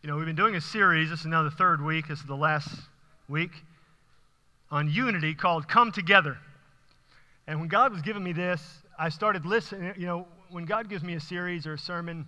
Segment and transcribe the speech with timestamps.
[0.00, 2.24] You know, we've been doing a series, this is now the third week, this is
[2.24, 2.68] the last
[3.28, 3.50] week,
[4.70, 6.38] on unity called Come Together.
[7.48, 8.62] And when God was giving me this,
[8.96, 9.94] I started listening.
[9.96, 12.26] You know, when God gives me a series or a sermon,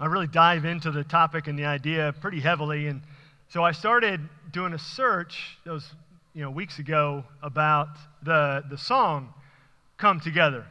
[0.00, 2.86] I really dive into the topic and the idea pretty heavily.
[2.86, 3.02] And
[3.48, 4.20] so I started
[4.50, 5.86] doing a search those
[6.32, 7.88] you know, weeks ago about
[8.22, 9.34] the, the song
[9.98, 10.64] Come Together.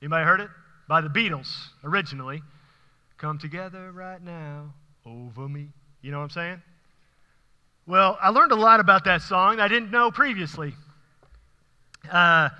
[0.00, 0.48] Anybody heard it?
[0.88, 1.52] By the Beatles
[1.84, 2.42] originally.
[3.18, 4.74] Come together right now
[5.06, 5.68] over me.
[6.02, 6.62] You know what I'm saying?
[7.86, 10.74] Well, I learned a lot about that song I didn't know previously.
[12.10, 12.50] Uh,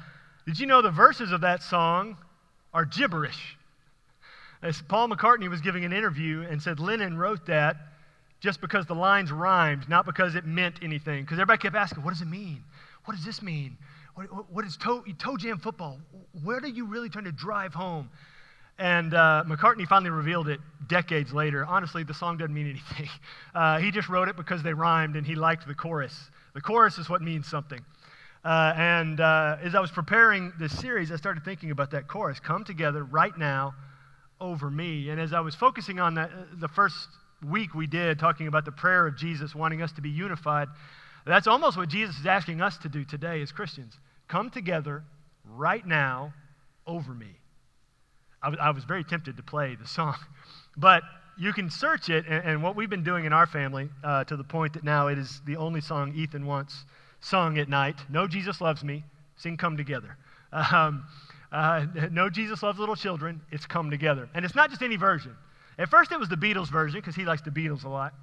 [0.47, 2.17] did you know the verses of that song
[2.73, 3.57] are gibberish?
[4.63, 7.77] As Paul McCartney was giving an interview and said Lennon wrote that
[8.41, 11.25] just because the lines rhymed, not because it meant anything.
[11.25, 12.63] Because everybody kept asking, what does it mean?
[13.05, 13.77] What does this mean?
[14.15, 15.99] What, what is toe, toe jam football?
[16.43, 18.09] Where are you really trying to drive home?
[18.79, 21.65] And uh, McCartney finally revealed it decades later.
[21.65, 23.09] Honestly, the song doesn't mean anything.
[23.55, 26.31] Uh, he just wrote it because they rhymed and he liked the chorus.
[26.53, 27.83] The chorus is what means something.
[28.45, 32.39] Uh, and uh, as I was preparing this series, I started thinking about that chorus
[32.39, 33.75] come together right now
[34.43, 35.09] over me.
[35.09, 37.09] And as I was focusing on that, uh, the first
[37.49, 40.69] week we did, talking about the prayer of Jesus wanting us to be unified,
[41.25, 43.99] that's almost what Jesus is asking us to do today as Christians.
[44.29, 45.03] Come together
[45.45, 46.35] right now
[46.87, 47.39] over me.
[48.47, 50.15] I was, I was very tempted to play the song,
[50.77, 51.03] but
[51.37, 54.37] you can search it, and, and what we've been doing in our family uh, to
[54.37, 56.85] the point that now it is the only song Ethan wants
[57.21, 57.97] sung at night.
[58.09, 59.03] No Jesus Loves Me,
[59.35, 60.17] sing Come Together.
[60.53, 61.05] Um,
[61.51, 64.29] uh, no Jesus Loves Little Children, it's Come Together.
[64.33, 65.35] And it's not just any version.
[65.77, 68.15] At first it was the Beatles version, because he likes the Beatles a lot.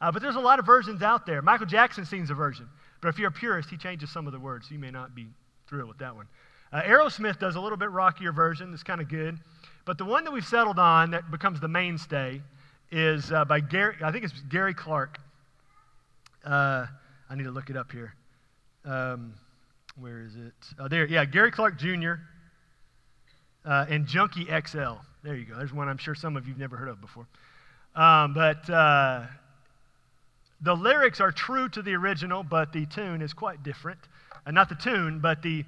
[0.00, 1.42] Uh, but there's a lot of versions out there.
[1.42, 2.68] Michael Jackson sings a version,
[3.00, 5.16] but if you're a purist, he changes some of the words, so you may not
[5.16, 5.26] be
[5.66, 6.28] thrilled with that one.
[6.74, 9.38] Uh, Aerosmith does a little bit rockier version, that's kind of good.
[9.84, 12.42] But the one that we've settled on that becomes the mainstay
[12.90, 15.20] is uh, by Gary, I think it's Gary Clark.
[16.44, 16.86] Uh,
[17.30, 18.12] I need to look it up here.
[18.84, 19.34] Um,
[20.00, 20.52] where is it?
[20.80, 22.14] Oh, there, yeah, Gary Clark Jr.
[23.64, 24.94] Uh, and Junkie XL.
[25.22, 25.56] There you go.
[25.56, 27.28] There's one I'm sure some of you've never heard of before.
[27.94, 29.22] Um, but uh,
[30.60, 34.00] the lyrics are true to the original, but the tune is quite different.
[34.44, 35.64] Uh, not the tune, but the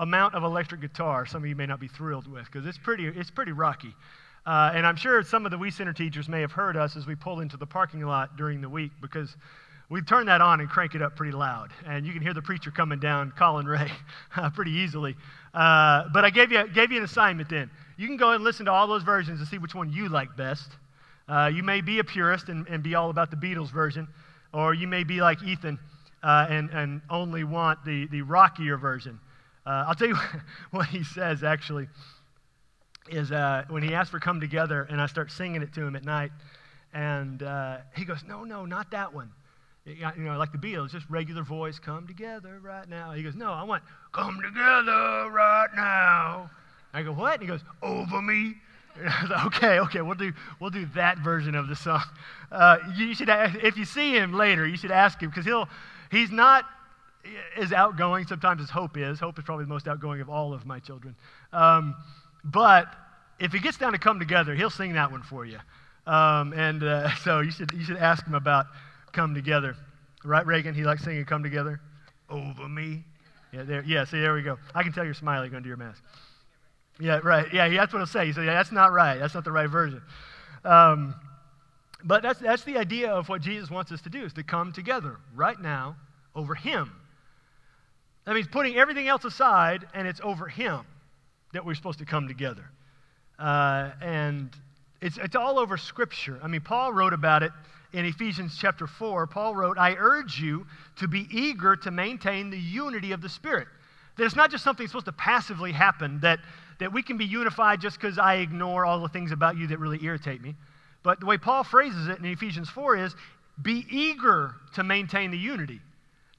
[0.00, 3.06] amount of electric guitar some of you may not be thrilled with because it's pretty,
[3.06, 3.94] it's pretty rocky.
[4.46, 7.06] Uh, and I'm sure some of the We Center teachers may have heard us as
[7.06, 9.36] we pull into the parking lot during the week because
[9.90, 11.70] we turn that on and crank it up pretty loud.
[11.86, 13.90] And you can hear the preacher coming down, Colin Ray,
[14.54, 15.16] pretty easily.
[15.52, 17.70] Uh, but I gave you, gave you an assignment then.
[17.98, 20.34] You can go and listen to all those versions and see which one you like
[20.36, 20.70] best.
[21.28, 24.08] Uh, you may be a purist and, and be all about the Beatles version,
[24.54, 25.78] or you may be like Ethan
[26.22, 29.20] uh, and, and only want the, the rockier version.
[29.66, 30.16] Uh, I'll tell you
[30.70, 31.88] what he says actually
[33.08, 35.96] is uh, when he asks for Come Together, and I start singing it to him
[35.96, 36.30] at night,
[36.92, 39.30] and uh, he goes, No, no, not that one.
[39.86, 43.12] You know, like the Beatles, just regular voice, come together right now.
[43.12, 43.82] He goes, No, I want,
[44.12, 46.50] come together right now.
[46.92, 47.34] I go, What?
[47.34, 48.54] And he goes, Over me.
[49.30, 52.02] Like, okay, okay, we'll do, we'll do that version of the song.
[52.50, 55.68] Uh, you should, if you see him later, you should ask him because he'll,
[56.10, 56.64] he's not
[57.56, 59.20] as outgoing sometimes as Hope is.
[59.20, 61.14] Hope is probably the most outgoing of all of my children.
[61.52, 61.94] Um,
[62.44, 62.94] but
[63.38, 65.58] if he gets down to come together, he'll sing that one for you.
[66.06, 68.66] Um, and uh, so you should, you should ask him about
[69.12, 69.76] come together.
[70.24, 70.74] Right, Reagan?
[70.74, 71.80] He likes singing come together.
[72.28, 73.04] Over me.
[73.52, 74.58] Yeah, there, yeah, see, there we go.
[74.74, 76.02] I can tell you're smiling under your mask.
[77.00, 77.52] Yeah, right.
[77.52, 78.26] Yeah, that's what he'll say.
[78.26, 79.18] He said, yeah, that's not right.
[79.18, 80.02] That's not the right version.
[80.64, 81.14] Um,
[82.04, 84.72] but that's, that's the idea of what Jesus wants us to do, is to come
[84.72, 85.96] together right now
[86.34, 86.92] over him.
[88.30, 90.82] That means putting everything else aside, and it's over him
[91.52, 92.62] that we're supposed to come together.
[93.40, 94.50] Uh, and
[95.02, 96.38] it's, it's all over Scripture.
[96.40, 97.50] I mean, Paul wrote about it
[97.92, 99.26] in Ephesians chapter 4.
[99.26, 100.64] Paul wrote, I urge you
[101.00, 103.66] to be eager to maintain the unity of the Spirit.
[104.16, 106.38] That it's not just something that's supposed to passively happen, that,
[106.78, 109.80] that we can be unified just because I ignore all the things about you that
[109.80, 110.54] really irritate me.
[111.02, 113.16] But the way Paul phrases it in Ephesians 4 is
[113.60, 115.80] be eager to maintain the unity.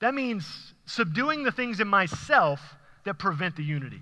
[0.01, 2.59] That means subduing the things in myself
[3.06, 4.01] that prevent the unity.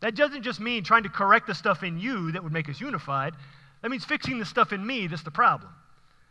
[0.00, 2.80] That doesn't just mean trying to correct the stuff in you that would make us
[2.80, 3.34] unified.
[3.82, 5.72] That means fixing the stuff in me that's the problem.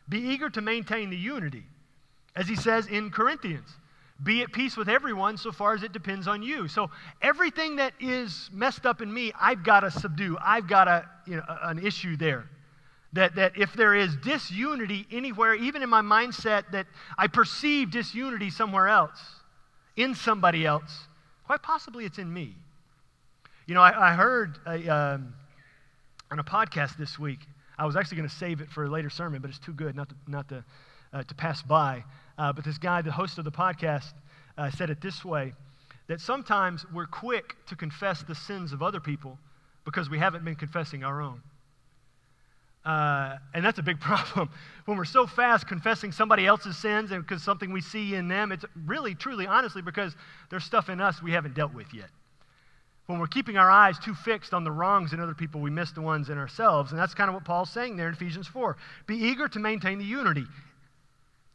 [0.07, 1.63] Be eager to maintain the unity.
[2.35, 3.69] As he says in Corinthians,
[4.23, 6.67] be at peace with everyone so far as it depends on you.
[6.67, 10.37] So everything that is messed up in me, I've got to subdue.
[10.39, 12.45] I've got a, you know, an issue there.
[13.13, 16.87] That, that if there is disunity anywhere, even in my mindset, that
[17.17, 19.19] I perceive disunity somewhere else,
[19.97, 21.07] in somebody else,
[21.45, 22.55] quite possibly it's in me.
[23.67, 25.33] You know, I, I heard a, um,
[26.31, 27.39] on a podcast this week,
[27.77, 29.95] I was actually going to save it for a later sermon, but it's too good
[29.95, 30.63] not to, not to,
[31.13, 32.03] uh, to pass by.
[32.37, 34.13] Uh, but this guy, the host of the podcast,
[34.57, 35.53] uh, said it this way
[36.07, 39.37] that sometimes we're quick to confess the sins of other people
[39.85, 41.41] because we haven't been confessing our own.
[42.83, 44.49] Uh, and that's a big problem.
[44.85, 48.51] when we're so fast confessing somebody else's sins and because something we see in them,
[48.51, 50.15] it's really, truly, honestly, because
[50.49, 52.09] there's stuff in us we haven't dealt with yet.
[53.07, 55.91] When we're keeping our eyes too fixed on the wrongs in other people, we miss
[55.91, 56.91] the ones in ourselves.
[56.91, 58.77] And that's kind of what Paul's saying there in Ephesians 4.
[59.05, 60.45] Be eager to maintain the unity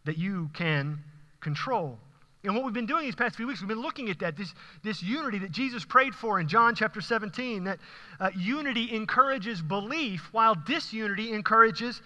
[0.04, 0.98] that you can
[1.40, 1.98] control.
[2.46, 4.54] And what we've been doing these past few weeks, we've been looking at that, this,
[4.84, 7.78] this unity that Jesus prayed for in John chapter 17, that
[8.20, 12.00] uh, unity encourages belief while disunity encourages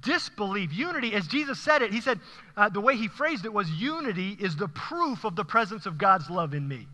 [0.00, 0.72] disbelief.
[0.72, 2.20] Unity, as Jesus said it, he said,
[2.56, 5.98] uh, the way he phrased it was unity is the proof of the presence of
[5.98, 6.86] God's love in me.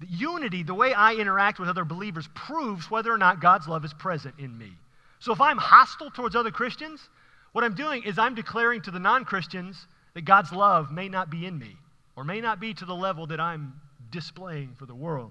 [0.00, 3.84] The unity, the way I interact with other believers, proves whether or not God's love
[3.84, 4.72] is present in me.
[5.20, 7.08] So if I'm hostile towards other Christians,
[7.52, 11.28] what I'm doing is I'm declaring to the non Christians that God's love may not
[11.28, 11.76] be in me
[12.16, 13.78] or may not be to the level that I'm
[14.10, 15.30] displaying for the world.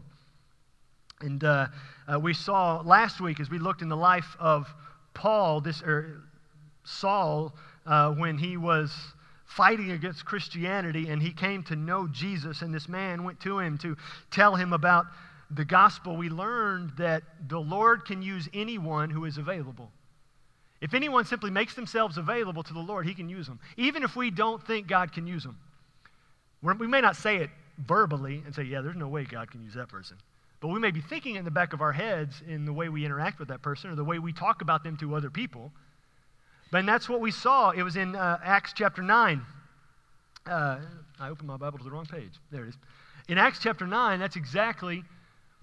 [1.22, 1.68] And uh,
[2.08, 4.68] uh, we saw last week as we looked in the life of
[5.16, 6.22] Paul, this or
[6.84, 7.56] Saul,
[7.88, 8.96] uh, when he was
[9.46, 13.80] fighting against Christianity and he came to know Jesus, and this man went to him
[13.80, 13.98] to
[14.30, 15.08] tell him about
[15.50, 16.16] the gospel.
[16.16, 19.90] We learned that the Lord can use anyone who is available.
[20.86, 24.16] If anyone simply makes themselves available to the Lord, He can use them, even if
[24.16, 25.58] we don't think God can use them.
[26.62, 27.50] We're, we may not say it
[27.80, 30.18] verbally and say, yeah, there's no way God can use that person.
[30.60, 33.04] But we may be thinking in the back of our heads in the way we
[33.04, 35.72] interact with that person or the way we talk about them to other people.
[36.72, 37.72] But that's what we saw.
[37.72, 39.42] It was in uh, Acts chapter 9.
[40.46, 40.78] Uh,
[41.20, 42.34] I opened my Bible to the wrong page.
[42.52, 42.78] There it is.
[43.28, 45.04] In Acts chapter 9, that's exactly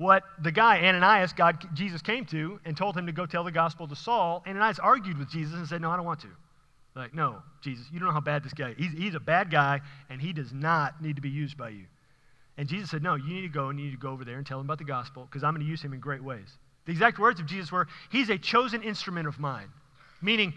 [0.02, 3.52] what the guy, Ananias, God, Jesus came to and told him to go tell the
[3.52, 4.42] gospel to Saul.
[4.46, 6.28] Ananias argued with Jesus and said, No, I don't want to.
[6.94, 8.76] Like, no, Jesus, you don't know how bad this guy is.
[8.76, 11.86] He's, he's a bad guy, and he does not need to be used by you.
[12.58, 14.36] And Jesus said, No, you need to go and you need to go over there
[14.36, 16.58] and tell him about the gospel because I'm going to use him in great ways.
[16.84, 19.68] The exact words of Jesus were, He's a chosen instrument of mine.
[20.20, 20.52] Meaning,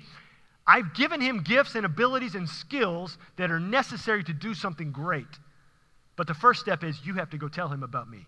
[0.68, 5.28] I've given him gifts and abilities and skills that are necessary to do something great.
[6.16, 8.26] But the first step is you have to go tell him about me.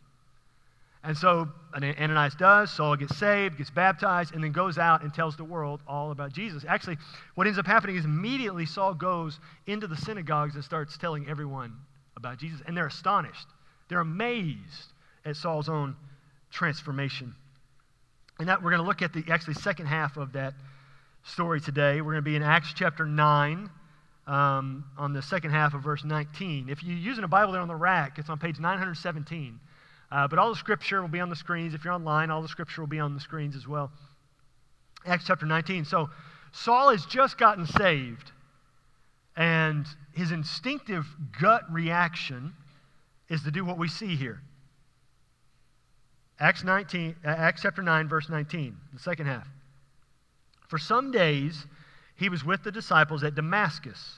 [1.03, 2.71] And so Ananias does.
[2.71, 6.33] Saul gets saved, gets baptized, and then goes out and tells the world all about
[6.33, 6.65] Jesus.
[6.67, 6.97] Actually,
[7.35, 11.73] what ends up happening is immediately Saul goes into the synagogues and starts telling everyone
[12.15, 12.61] about Jesus.
[12.65, 13.47] And they're astonished.
[13.89, 15.95] They're amazed at Saul's own
[16.51, 17.35] transformation.
[18.39, 20.53] And that we're going to look at the actually second half of that
[21.23, 22.01] story today.
[22.01, 23.69] We're going to be in Acts chapter 9.
[24.25, 26.67] Um, on the second half of verse 19.
[26.67, 29.57] If you're using a Bible there on the rack, it's on page 917.
[30.11, 31.73] Uh, but all the scripture will be on the screens.
[31.73, 33.91] If you're online, all the scripture will be on the screens as well.
[35.05, 35.85] Acts chapter 19.
[35.85, 36.09] So
[36.51, 38.31] Saul has just gotten saved,
[39.35, 41.05] and his instinctive
[41.39, 42.53] gut reaction
[43.29, 44.41] is to do what we see here.
[46.39, 49.47] Acts 19, uh, Acts chapter 9, verse 19, the second half.
[50.67, 51.65] For some days
[52.15, 54.15] he was with the disciples at Damascus.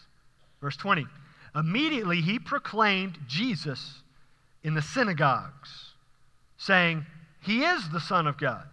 [0.62, 1.06] Verse 20.
[1.56, 4.02] Immediately he proclaimed Jesus
[4.64, 5.94] in the synagogues,
[6.58, 7.06] saying,
[7.42, 8.66] He is the Son of God.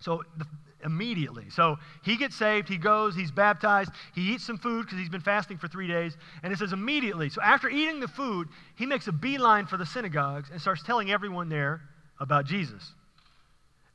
[0.00, 0.46] So the,
[0.84, 1.50] immediately.
[1.50, 5.20] So he gets saved, he goes, he's baptized, he eats some food because he's been
[5.20, 7.28] fasting for three days, and it says immediately.
[7.28, 11.10] So after eating the food, he makes a beeline for the synagogues and starts telling
[11.10, 11.82] everyone there
[12.20, 12.92] about Jesus.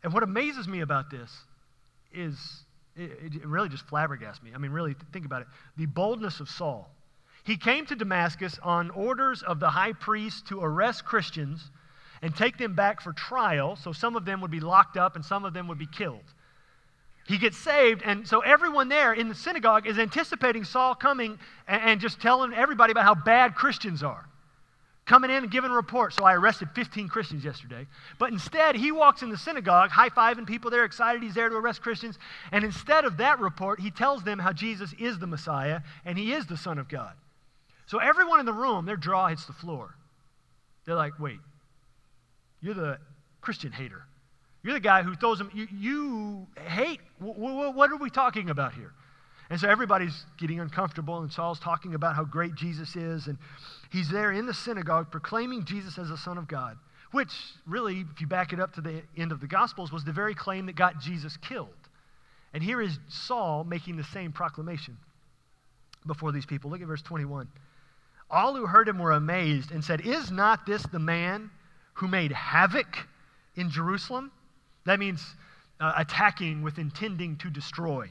[0.03, 1.32] And what amazes me about this
[2.13, 2.36] is
[2.96, 4.51] it, it really just flabbergasts me.
[4.53, 5.48] I mean, really, think about it.
[5.77, 6.89] The boldness of Saul.
[7.44, 11.72] He came to Damascus on orders of the high priest to arrest Christians
[12.22, 13.76] and take them back for trial.
[13.76, 16.24] So some of them would be locked up and some of them would be killed.
[17.28, 21.82] He gets saved, and so everyone there in the synagogue is anticipating Saul coming and,
[21.82, 24.26] and just telling everybody about how bad Christians are.
[25.06, 26.14] Coming in and giving a report.
[26.14, 27.88] So I arrested 15 Christians yesterday.
[28.18, 31.56] But instead, he walks in the synagogue, high fiving people there, excited he's there to
[31.56, 32.18] arrest Christians.
[32.52, 36.34] And instead of that report, he tells them how Jesus is the Messiah and he
[36.34, 37.14] is the Son of God.
[37.92, 39.94] So everyone in the room, their jaw hits the floor.
[40.86, 41.40] They're like, wait,
[42.62, 42.98] you're the
[43.42, 44.06] Christian hater.
[44.64, 47.02] You're the guy who throws them, you, you hate.
[47.20, 48.94] W- w- what are we talking about here?
[49.50, 53.28] And so everybody's getting uncomfortable, and Saul's talking about how great Jesus is.
[53.28, 53.38] And
[53.92, 56.78] he's there in the synagogue proclaiming Jesus as the Son of God,
[57.12, 57.34] which
[57.68, 60.34] really, if you back it up to the end of the Gospels, was the very
[60.34, 61.68] claim that got Jesus killed.
[62.54, 64.98] And here is Saul making the same proclamation
[66.08, 66.72] before these people.
[66.72, 67.50] Look at verse 21.
[68.32, 71.52] All who heard him were amazed and said, Is not this the man
[71.94, 72.98] who made havoc
[73.56, 74.32] in Jerusalem?
[74.86, 75.36] That means
[75.82, 78.10] uh, attacking with intending to destroy.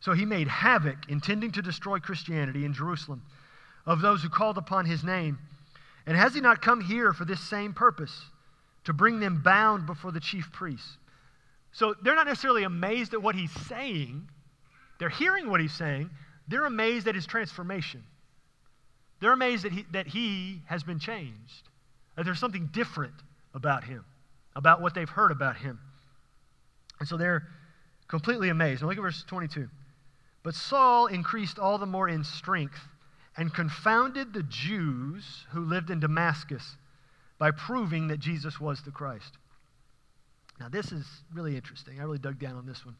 [0.00, 3.22] So he made havoc, intending to destroy Christianity in Jerusalem,
[3.86, 5.38] of those who called upon his name.
[6.06, 8.26] And has he not come here for this same purpose,
[8.84, 10.98] to bring them bound before the chief priests?
[11.72, 14.28] So they're not necessarily amazed at what he's saying,
[14.98, 16.10] they're hearing what he's saying,
[16.48, 18.04] they're amazed at his transformation.
[19.20, 21.68] They're amazed that he, that he has been changed,
[22.16, 23.14] that there's something different
[23.54, 24.04] about him,
[24.54, 25.80] about what they've heard about him.
[27.00, 27.46] And so they're
[28.06, 28.82] completely amazed.
[28.82, 29.68] Now look at verse 22.
[30.42, 32.80] But Saul increased all the more in strength
[33.36, 36.76] and confounded the Jews who lived in Damascus
[37.38, 39.38] by proving that Jesus was the Christ.
[40.58, 42.00] Now, this is really interesting.
[42.00, 42.96] I really dug down on this one.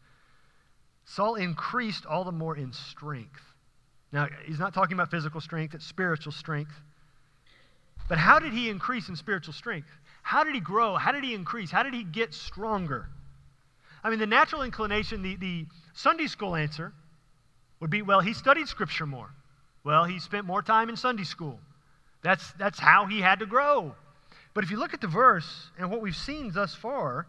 [1.05, 3.43] Saul increased all the more in strength.
[4.13, 6.73] Now, he's not talking about physical strength, it's spiritual strength.
[8.09, 9.89] But how did he increase in spiritual strength?
[10.23, 10.97] How did he grow?
[10.97, 11.71] How did he increase?
[11.71, 13.09] How did he get stronger?
[14.03, 16.93] I mean, the natural inclination, the, the Sunday school answer
[17.81, 19.31] would be well, he studied Scripture more.
[19.85, 21.59] Well, he spent more time in Sunday school.
[22.23, 23.95] That's, that's how he had to grow.
[24.55, 27.27] But if you look at the verse and what we've seen thus far,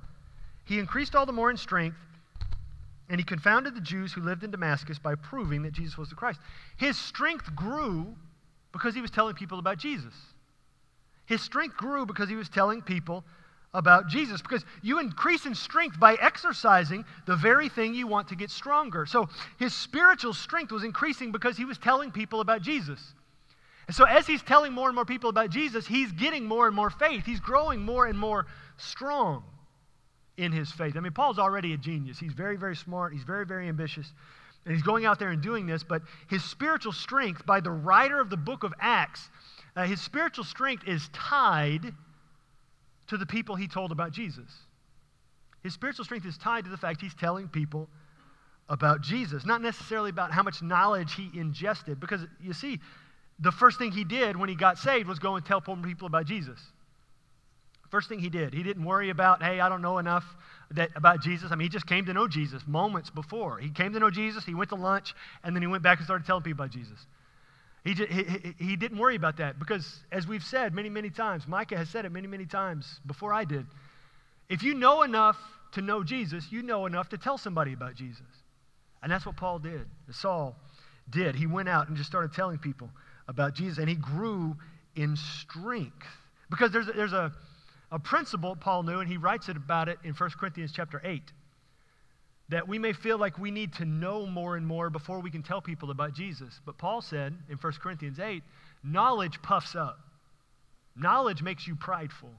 [0.66, 1.98] he increased all the more in strength,
[3.10, 6.16] and he confounded the Jews who lived in Damascus by proving that Jesus was the
[6.16, 6.39] Christ.
[6.78, 8.16] His strength grew
[8.72, 10.13] because he was telling people about Jesus.
[11.25, 13.24] His strength grew because he was telling people
[13.74, 18.36] about Jesus because you increase in strength by exercising the very thing you want to
[18.36, 19.06] get stronger.
[19.06, 23.13] So his spiritual strength was increasing because he was telling people about Jesus.
[23.88, 26.75] And so as he's telling more and more people about Jesus, he's getting more and
[26.75, 27.25] more faith.
[27.25, 28.46] He's growing more and more
[28.78, 29.44] strong
[30.39, 30.96] in his faith.
[30.96, 32.17] I mean, Paul's already a genius.
[32.17, 33.13] He's very, very smart.
[33.13, 34.12] He's very, very ambitious.
[34.65, 38.19] And he's going out there and doing this, but his spiritual strength, by the writer
[38.19, 39.29] of the book of Acts,
[39.75, 41.93] uh, his spiritual strength is tied
[43.08, 44.50] to the people he told about Jesus.
[45.63, 47.89] His spiritual strength is tied to the fact he's telling people
[48.69, 52.00] about Jesus, not necessarily about how much knowledge he ingested.
[52.00, 52.79] Because you see,
[53.39, 56.25] the first thing he did when he got saved was go and tell people about
[56.25, 56.60] Jesus.
[57.89, 60.25] First thing he did, he didn't worry about, hey, I don't know enough
[60.72, 61.51] that, about Jesus.
[61.51, 63.58] I mean, he just came to know Jesus moments before.
[63.58, 66.05] He came to know Jesus, he went to lunch, and then he went back and
[66.05, 66.98] started telling people about Jesus.
[67.84, 71.48] He, just, he, he didn't worry about that because, as we've said many, many times,
[71.48, 73.65] Micah has said it many, many times before I did.
[74.50, 75.38] If you know enough
[75.74, 78.22] to know Jesus, you know enough to tell somebody about Jesus.
[79.01, 80.55] And that's what Paul did, Saul
[81.10, 81.36] did.
[81.36, 82.89] He went out and just started telling people
[83.27, 84.58] about Jesus, and he grew
[84.96, 86.05] in strength.
[86.50, 87.31] Because there's a, there's a,
[87.91, 91.22] a principle Paul knew, and he writes it about it in 1 Corinthians chapter 8
[92.50, 95.43] that we may feel like we need to know more and more before we can
[95.43, 96.60] tell people about Jesus.
[96.65, 98.43] But Paul said in 1 Corinthians 8,
[98.84, 100.00] knowledge puffs up.
[100.96, 102.31] Knowledge makes you prideful.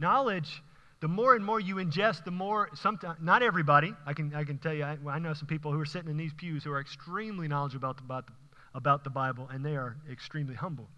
[0.00, 0.62] Knowledge,
[1.00, 4.58] the more and more you ingest, the more, sometimes, not everybody, I can, I can
[4.58, 6.80] tell you, I, I know some people who are sitting in these pews who are
[6.80, 8.32] extremely knowledgeable about the, about, the,
[8.74, 10.88] about the Bible, and they are extremely humble.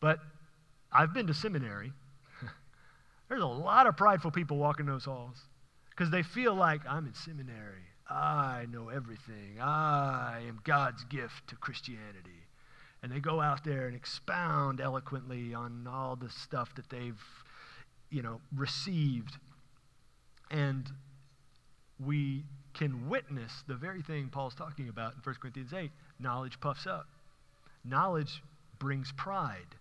[0.00, 0.18] But
[0.92, 1.92] I've been to seminary.
[3.30, 5.36] There's a lot of prideful people walking those halls
[5.90, 7.84] because they feel like I'm in seminary.
[8.10, 9.60] I know everything.
[9.60, 12.48] I am God's gift to Christianity.
[13.04, 17.22] And they go out there and expound eloquently on all the stuff that they've,
[18.10, 19.36] you know, received.
[20.50, 20.90] And
[22.04, 22.42] we
[22.74, 27.06] can witness the very thing Paul's talking about in 1 Corinthians 8 knowledge puffs up,
[27.84, 28.42] knowledge
[28.80, 29.76] brings pride.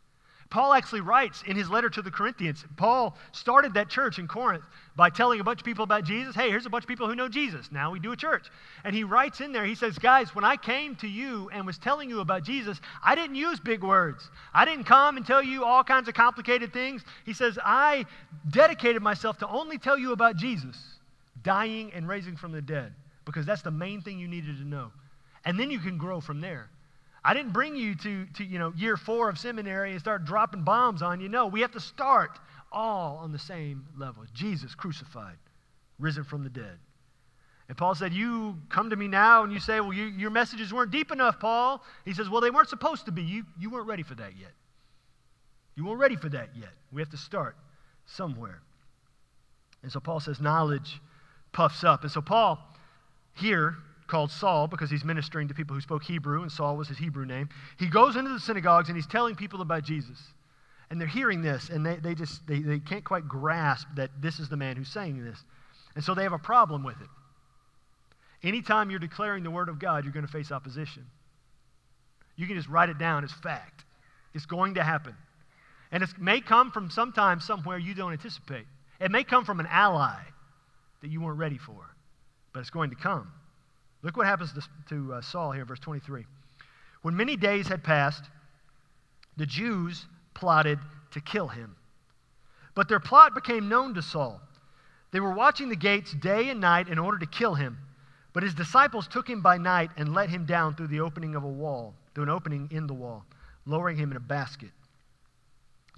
[0.49, 4.63] Paul actually writes in his letter to the Corinthians, Paul started that church in Corinth
[4.95, 6.35] by telling a bunch of people about Jesus.
[6.35, 7.71] Hey, here's a bunch of people who know Jesus.
[7.71, 8.47] Now we do a church.
[8.83, 11.77] And he writes in there, he says, Guys, when I came to you and was
[11.77, 14.27] telling you about Jesus, I didn't use big words.
[14.51, 17.03] I didn't come and tell you all kinds of complicated things.
[17.25, 18.05] He says, I
[18.49, 20.77] dedicated myself to only tell you about Jesus
[21.43, 24.91] dying and raising from the dead because that's the main thing you needed to know.
[25.45, 26.69] And then you can grow from there.
[27.23, 30.63] I didn't bring you to, to you know, year four of seminary and start dropping
[30.63, 31.29] bombs on you.
[31.29, 32.39] No, we have to start
[32.71, 34.23] all on the same level.
[34.33, 35.37] Jesus crucified,
[35.99, 36.77] risen from the dead.
[37.67, 40.73] And Paul said, You come to me now and you say, Well, you, your messages
[40.73, 41.83] weren't deep enough, Paul.
[42.05, 43.21] He says, Well, they weren't supposed to be.
[43.21, 44.51] You, you weren't ready for that yet.
[45.75, 46.71] You weren't ready for that yet.
[46.91, 47.55] We have to start
[48.05, 48.61] somewhere.
[49.83, 50.99] And so Paul says, Knowledge
[51.51, 52.01] puffs up.
[52.01, 52.59] And so Paul
[53.35, 53.77] here
[54.09, 57.25] called Saul because he's ministering to people who spoke Hebrew, and Saul was his Hebrew
[57.25, 57.47] name.
[57.77, 60.21] He goes into the synagogues and he's telling people about Jesus.
[60.89, 64.39] And they're hearing this, and they, they just they, they can't quite grasp that this
[64.39, 65.37] is the man who's saying this.
[65.95, 67.07] And so they have a problem with it.
[68.47, 71.05] Anytime you're declaring the word of God, you're going to face opposition.
[72.35, 73.83] You can just write it down as fact.
[74.33, 75.15] It's going to happen.
[75.91, 78.65] And it may come from sometime somewhere you don't anticipate.
[78.99, 80.19] It may come from an ally
[81.01, 81.81] that you weren't ready for,
[82.53, 83.31] but it's going to come.
[84.01, 86.25] Look what happens to, to uh, Saul here, verse 23.
[87.01, 88.23] When many days had passed,
[89.37, 90.79] the Jews plotted
[91.11, 91.75] to kill him.
[92.75, 94.41] But their plot became known to Saul.
[95.11, 97.77] They were watching the gates day and night in order to kill him.
[98.31, 101.43] But his disciples took him by night and let him down through the opening of
[101.43, 103.25] a wall, through an opening in the wall,
[103.65, 104.69] lowering him in a basket.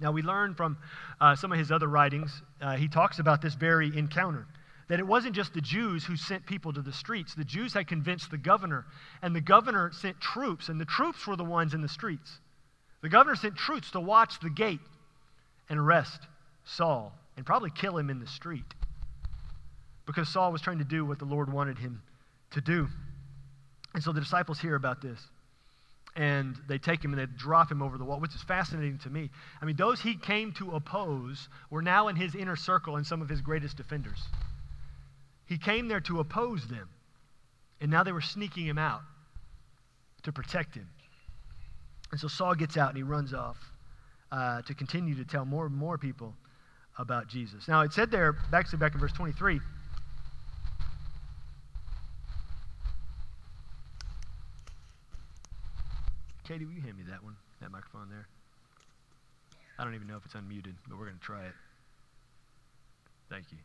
[0.00, 0.78] Now, we learn from
[1.20, 4.46] uh, some of his other writings, uh, he talks about this very encounter.
[4.92, 7.34] That it wasn't just the Jews who sent people to the streets.
[7.34, 8.84] The Jews had convinced the governor,
[9.22, 12.40] and the governor sent troops, and the troops were the ones in the streets.
[13.00, 14.82] The governor sent troops to watch the gate
[15.70, 16.20] and arrest
[16.64, 18.66] Saul and probably kill him in the street
[20.04, 22.02] because Saul was trying to do what the Lord wanted him
[22.50, 22.86] to do.
[23.94, 25.18] And so the disciples hear about this.
[26.16, 29.08] And they take him and they drop him over the wall, which is fascinating to
[29.08, 29.30] me.
[29.62, 33.22] I mean, those he came to oppose were now in his inner circle and some
[33.22, 34.22] of his greatest defenders.
[35.52, 36.88] He came there to oppose them,
[37.82, 39.02] and now they were sneaking him out
[40.22, 40.88] to protect him.
[42.10, 43.58] And so Saul gets out and he runs off
[44.30, 46.34] uh, to continue to tell more and more people
[46.98, 47.68] about Jesus.
[47.68, 49.60] Now, it said there, back actually back in verse 23,
[56.48, 58.26] Katie, will you hand me that one, that microphone there?
[59.78, 61.54] I don't even know if it's unmuted, but we're going to try it.
[63.28, 63.58] Thank you.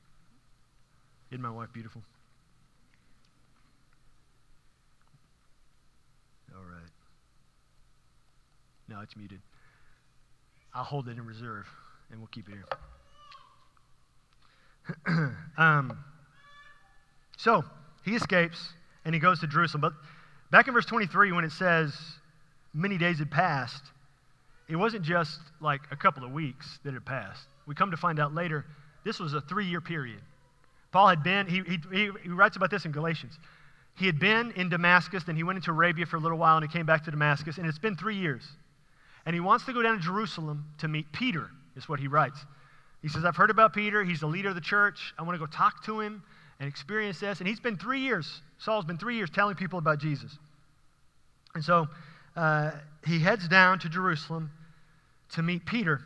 [1.31, 2.01] Isn't my wife beautiful?
[6.55, 6.89] All right.
[8.87, 9.41] No, it's muted.
[10.73, 11.65] I'll hold it in reserve,
[12.11, 12.55] and we'll keep it
[15.07, 15.35] here.
[15.57, 15.97] um,
[17.37, 17.63] so
[18.05, 19.81] he escapes and he goes to Jerusalem.
[19.81, 19.93] But
[20.51, 21.93] back in verse 23, when it says
[22.73, 23.83] many days had passed,
[24.69, 27.47] it wasn't just like a couple of weeks that had passed.
[27.65, 28.65] We come to find out later,
[29.03, 30.21] this was a three year period.
[30.97, 31.61] Paul had been, he,
[31.93, 33.37] he, he writes about this in Galatians.
[33.97, 36.67] He had been in Damascus, then he went into Arabia for a little while, and
[36.67, 38.41] he came back to Damascus, and it's been three years.
[39.27, 42.39] And he wants to go down to Jerusalem to meet Peter, is what he writes.
[43.03, 44.03] He says, I've heard about Peter.
[44.03, 45.13] He's the leader of the church.
[45.19, 46.23] I want to go talk to him
[46.59, 47.41] and experience this.
[47.41, 50.35] And he's been three years, Saul's been three years telling people about Jesus.
[51.53, 51.85] And so
[52.35, 52.71] uh,
[53.05, 54.49] he heads down to Jerusalem
[55.33, 56.01] to meet Peter.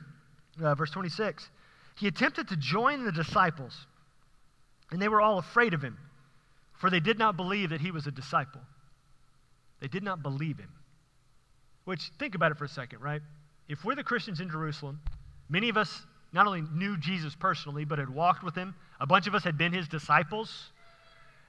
[0.62, 1.48] Uh, verse 26.
[1.98, 3.88] He attempted to join the disciples,
[4.92, 5.98] and they were all afraid of him,
[6.74, 8.62] for they did not believe that he was a disciple.
[9.80, 10.70] They did not believe him.
[11.86, 13.22] Which, think about it for a second, right?
[13.68, 15.00] If we're the Christians in Jerusalem,
[15.50, 18.76] many of us not only knew Jesus personally, but had walked with him.
[19.00, 20.72] A bunch of us had been his disciples.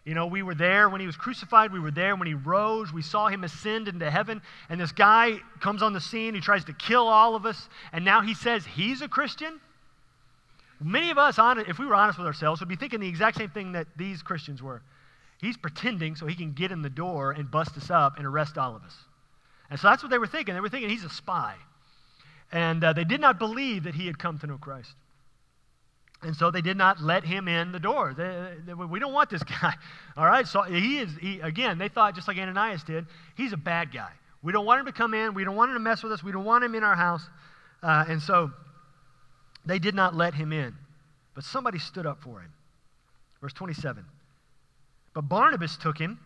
[0.04, 1.72] You know, we were there when he was crucified.
[1.72, 2.92] We were there when he rose.
[2.92, 4.42] We saw him ascend into heaven.
[4.68, 6.34] And this guy comes on the scene.
[6.34, 7.68] He tries to kill all of us.
[7.92, 9.60] And now he says he's a Christian.
[10.82, 13.50] Many of us, if we were honest with ourselves, would be thinking the exact same
[13.50, 14.82] thing that these Christians were.
[15.40, 18.56] He's pretending so he can get in the door and bust us up and arrest
[18.56, 18.96] all of us.
[19.70, 20.54] And so that's what they were thinking.
[20.54, 21.54] They were thinking he's a spy.
[22.52, 24.92] And uh, they did not believe that he had come to know Christ.
[26.22, 28.14] And so they did not let him in the door.
[28.16, 29.74] They, they, we don't want this guy.
[30.16, 30.46] All right?
[30.46, 34.10] So he is, he, again, they thought, just like Ananias did, he's a bad guy.
[34.42, 35.34] We don't want him to come in.
[35.34, 36.22] We don't want him to mess with us.
[36.22, 37.22] We don't want him in our house.
[37.82, 38.52] Uh, and so
[39.64, 40.74] they did not let him in.
[41.34, 42.52] But somebody stood up for him.
[43.40, 44.04] Verse 27.
[45.14, 46.18] But Barnabas took him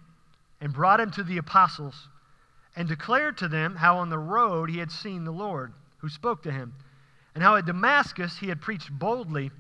[0.61, 2.09] and brought him to the apostles
[2.77, 6.43] and declared to them how on the road he had seen the Lord who spoke
[6.43, 6.75] to him,
[7.35, 9.51] and how at Damascus he had preached boldly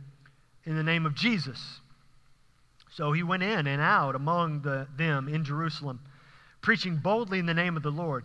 [0.64, 1.80] in the name of Jesus.
[2.92, 6.00] So he went in and out among the, them in Jerusalem,
[6.60, 8.24] preaching boldly in the name of the Lord.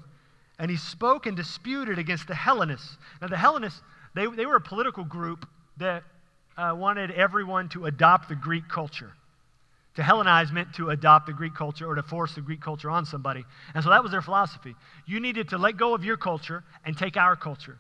[0.60, 2.98] And he spoke and disputed against the Hellenists.
[3.22, 3.82] Now, the Hellenists,
[4.14, 5.48] they, they were a political group
[5.78, 6.04] that
[6.58, 9.12] uh, wanted everyone to adopt the Greek culture.
[9.96, 13.06] To Hellenize meant to adopt the Greek culture or to force the Greek culture on
[13.06, 13.44] somebody.
[13.74, 14.76] And so that was their philosophy.
[15.06, 17.78] You needed to let go of your culture and take our culture.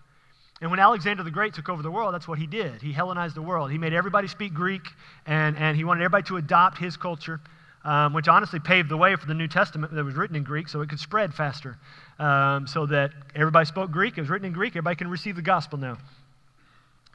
[0.62, 2.82] And when Alexander the Great took over the world, that's what he did.
[2.82, 3.72] He Hellenized the world.
[3.72, 4.82] He made everybody speak Greek,
[5.26, 7.40] and, and he wanted everybody to adopt his culture,
[7.84, 10.68] um, which honestly paved the way for the New Testament that was written in Greek
[10.68, 11.78] so it could spread faster.
[12.20, 14.18] Um, so that everybody spoke Greek.
[14.18, 14.74] It was written in Greek.
[14.74, 15.98] Everybody can receive the gospel now.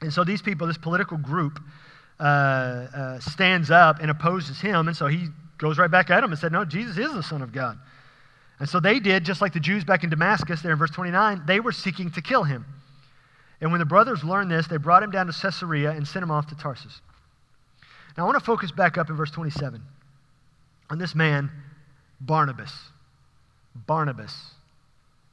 [0.01, 1.59] And so these people, this political group,
[2.19, 4.87] uh, uh, stands up and opposes him.
[4.87, 5.27] And so he
[5.57, 7.79] goes right back at him and said, No, Jesus is the Son of God.
[8.59, 11.43] And so they did, just like the Jews back in Damascus, there in verse 29,
[11.45, 12.65] they were seeking to kill him.
[13.61, 16.31] And when the brothers learned this, they brought him down to Caesarea and sent him
[16.31, 17.01] off to Tarsus.
[18.17, 19.81] Now I want to focus back up in verse 27
[20.89, 21.51] on this man,
[22.21, 22.71] Barnabas.
[23.75, 24.33] Barnabas.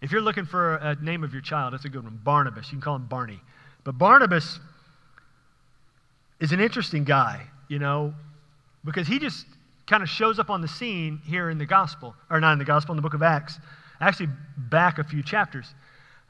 [0.02, 2.20] If you're looking for a name of your child, that's a good one.
[2.22, 2.66] Barnabas.
[2.66, 3.40] You can call him Barney.
[3.84, 4.60] But Barnabas
[6.40, 7.46] is an interesting guy.
[7.68, 8.14] You know,
[8.84, 9.46] because he just
[9.86, 12.64] kind of shows up on the scene here in the gospel, or not in the
[12.64, 13.58] gospel, in the book of Acts.
[14.00, 15.74] Actually, back a few chapters.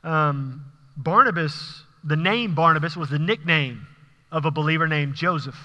[0.04, 0.64] Um,
[0.96, 3.87] Barnabas, the name Barnabas was the nickname
[4.30, 5.56] of a believer named Joseph.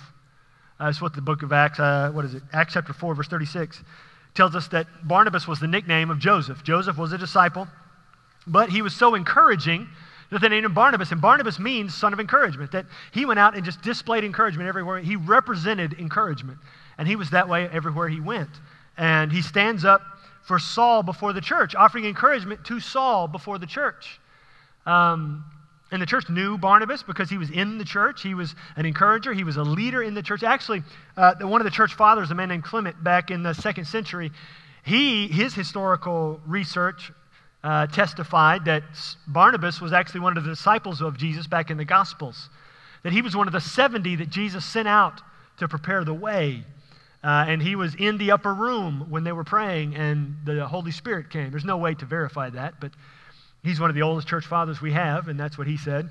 [0.79, 2.43] Uh, that's what the book of Acts, uh, what is it?
[2.53, 3.83] Acts chapter 4, verse 36,
[4.33, 6.63] tells us that Barnabas was the nickname of Joseph.
[6.63, 7.67] Joseph was a disciple,
[8.47, 9.87] but he was so encouraging
[10.31, 11.11] that they named him Barnabas.
[11.11, 14.99] And Barnabas means son of encouragement, that he went out and just displayed encouragement everywhere.
[14.99, 16.59] He represented encouragement.
[16.97, 18.49] And he was that way everywhere he went.
[18.97, 20.01] And he stands up
[20.43, 24.19] for Saul before the church, offering encouragement to Saul before the church.
[24.85, 25.43] Um,
[25.91, 28.21] and the church knew Barnabas because he was in the church.
[28.21, 29.33] He was an encourager.
[29.33, 30.43] He was a leader in the church.
[30.43, 30.83] Actually,
[31.17, 34.31] uh, one of the church fathers, a man named Clement, back in the second century,
[34.83, 37.11] he, his historical research
[37.63, 38.83] uh, testified that
[39.27, 42.49] Barnabas was actually one of the disciples of Jesus back in the Gospels,
[43.03, 45.21] that he was one of the 70 that Jesus sent out
[45.57, 46.63] to prepare the way.
[47.21, 50.91] Uh, and he was in the upper room when they were praying, and the Holy
[50.91, 51.51] Spirit came.
[51.51, 52.91] There's no way to verify that, but
[53.63, 56.09] He's one of the oldest church fathers we have, and that's what he said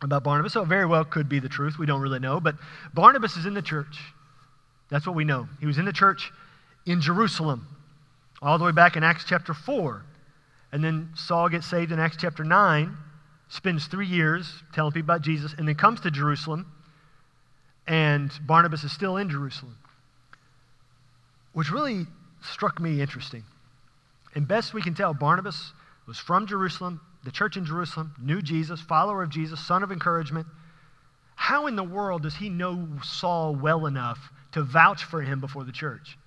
[0.00, 0.52] about Barnabas.
[0.52, 1.78] So it very well could be the truth.
[1.78, 2.40] We don't really know.
[2.40, 2.56] But
[2.94, 3.98] Barnabas is in the church.
[4.90, 5.48] That's what we know.
[5.60, 6.32] He was in the church
[6.86, 7.66] in Jerusalem,
[8.40, 10.04] all the way back in Acts chapter 4.
[10.72, 12.96] And then Saul gets saved in Acts chapter 9,
[13.48, 16.66] spends three years telling people about Jesus, and then comes to Jerusalem,
[17.86, 19.76] and Barnabas is still in Jerusalem,
[21.52, 22.06] which really
[22.42, 23.44] struck me interesting.
[24.34, 25.72] And best we can tell, Barnabas
[26.06, 30.46] was from Jerusalem, the church in Jerusalem, knew Jesus, follower of Jesus, son of encouragement.
[31.34, 35.64] How in the world does he know Saul well enough to vouch for him before
[35.64, 36.18] the church?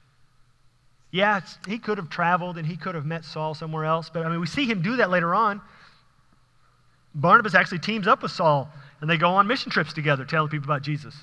[1.11, 4.29] Yeah, he could have traveled and he could have met Saul somewhere else, but I
[4.29, 5.61] mean, we see him do that later on.
[7.13, 10.65] Barnabas actually teams up with Saul and they go on mission trips together telling people
[10.65, 11.15] about Jesus.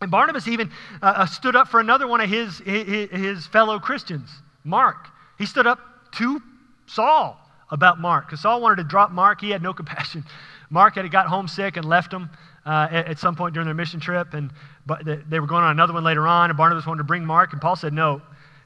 [0.00, 0.70] And Barnabas even
[1.02, 4.30] uh, uh stood up for another one of his, his, his fellow Christians,
[4.64, 5.08] Mark.
[5.38, 5.78] He stood up
[6.16, 6.42] to
[6.86, 7.38] Saul
[7.70, 9.40] about Mark because Saul wanted to drop Mark.
[9.40, 10.24] He had no compassion.
[10.70, 12.30] Mark had got homesick and left him
[12.64, 14.50] uh, at, at, some point during their mission trip, and
[14.84, 16.50] but they were going on another one later on.
[16.50, 18.20] And Barnabas wanted to bring Mark, and Paul said, "No,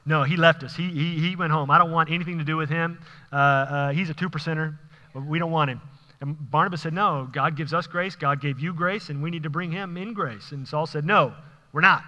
[0.05, 0.75] no, he left us.
[0.75, 1.69] He he, he went home.
[1.69, 2.99] I don't want anything to do with him.
[3.31, 4.77] Uh, uh, he's a two percenter.
[5.13, 5.81] We don't want him."
[6.19, 8.15] And Barnabas said, "No, God gives us grace.
[8.15, 11.05] God gave you grace, and we need to bring him in grace." And Saul said,
[11.05, 11.33] "No,
[11.71, 12.03] we're not."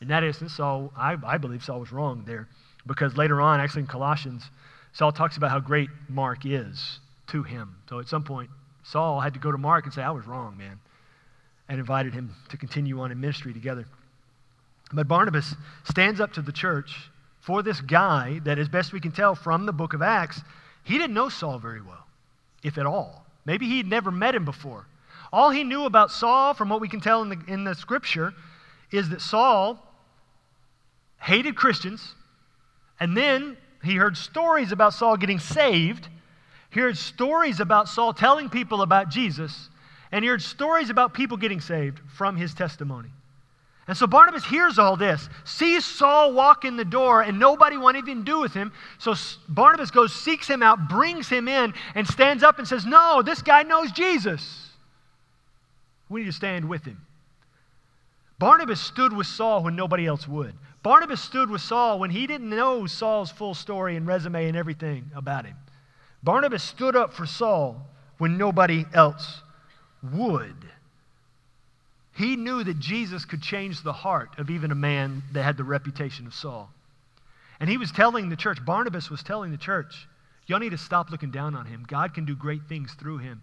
[0.00, 2.48] In that instance, Saul, I, I believe Saul was wrong there,
[2.86, 4.50] because later on, actually in Colossians.
[4.94, 7.76] Saul talks about how great Mark is to him.
[7.88, 8.48] So at some point,
[8.84, 10.78] Saul had to go to Mark and say, I was wrong, man,
[11.68, 13.86] and invited him to continue on in ministry together.
[14.92, 19.10] But Barnabas stands up to the church for this guy that, as best we can
[19.10, 20.40] tell from the book of Acts,
[20.84, 22.06] he didn't know Saul very well,
[22.62, 23.26] if at all.
[23.44, 24.86] Maybe he'd never met him before.
[25.32, 28.32] All he knew about Saul, from what we can tell in the, in the scripture,
[28.92, 29.78] is that Saul
[31.20, 32.14] hated Christians,
[33.00, 36.08] and then he heard stories about Saul getting saved.
[36.70, 39.68] He heard stories about Saul telling people about Jesus.
[40.10, 43.10] And he heard stories about people getting saved from his testimony.
[43.86, 47.98] And so Barnabas hears all this, sees Saul walk in the door, and nobody want
[47.98, 48.72] anything to do with him.
[48.98, 49.14] So
[49.48, 53.42] Barnabas goes, seeks him out, brings him in, and stands up and says, No, this
[53.42, 54.70] guy knows Jesus.
[56.08, 57.04] We need to stand with him.
[58.38, 60.54] Barnabas stood with Saul when nobody else would.
[60.84, 65.10] Barnabas stood with Saul when he didn't know Saul's full story and resume and everything
[65.16, 65.56] about him.
[66.22, 69.40] Barnabas stood up for Saul when nobody else
[70.12, 70.68] would.
[72.14, 75.64] He knew that Jesus could change the heart of even a man that had the
[75.64, 76.70] reputation of Saul.
[77.60, 80.06] And he was telling the church, Barnabas was telling the church,
[80.46, 81.86] y'all need to stop looking down on him.
[81.88, 83.40] God can do great things through him.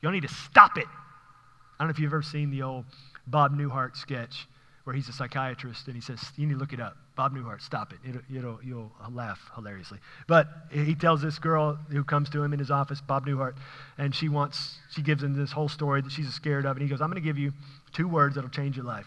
[0.00, 0.86] Y'all need to stop it.
[0.88, 2.86] I don't know if you've ever seen the old
[3.26, 4.48] Bob Newhart sketch
[4.88, 6.96] where he's a psychiatrist and he says, You need to look it up.
[7.14, 7.98] Bob Newhart, stop it.
[8.08, 9.98] It'll, it'll, you'll laugh hilariously.
[10.26, 13.52] But he tells this girl who comes to him in his office, Bob Newhart,
[13.98, 16.78] and she wants, she gives him this whole story that she's scared of.
[16.78, 17.52] And he goes, I'm going to give you
[17.92, 19.04] two words that'll change your life.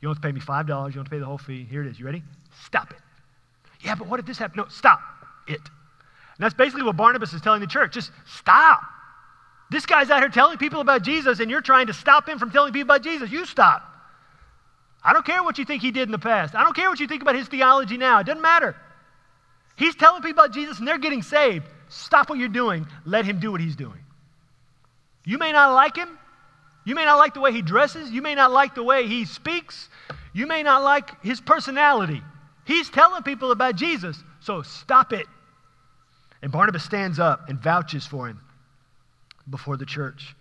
[0.00, 0.66] You don't have to pay me $5.
[0.66, 1.66] You don't have to pay the whole fee.
[1.70, 2.00] Here it is.
[2.00, 2.22] You ready?
[2.64, 2.98] Stop it.
[3.82, 4.64] Yeah, but what if this happened?
[4.64, 5.02] No, stop
[5.46, 5.60] it.
[5.60, 7.92] And that's basically what Barnabas is telling the church.
[7.92, 8.80] Just stop.
[9.70, 12.50] This guy's out here telling people about Jesus, and you're trying to stop him from
[12.50, 13.30] telling people about Jesus.
[13.30, 13.96] You stop.
[15.08, 16.54] I don't care what you think he did in the past.
[16.54, 18.18] I don't care what you think about his theology now.
[18.18, 18.76] It doesn't matter.
[19.74, 21.64] He's telling people about Jesus and they're getting saved.
[21.88, 22.86] Stop what you're doing.
[23.06, 24.00] Let him do what he's doing.
[25.24, 26.18] You may not like him.
[26.84, 28.10] You may not like the way he dresses.
[28.10, 29.88] You may not like the way he speaks.
[30.34, 32.22] You may not like his personality.
[32.66, 34.22] He's telling people about Jesus.
[34.40, 35.24] So stop it.
[36.42, 38.40] And Barnabas stands up and vouches for him
[39.48, 40.36] before the church.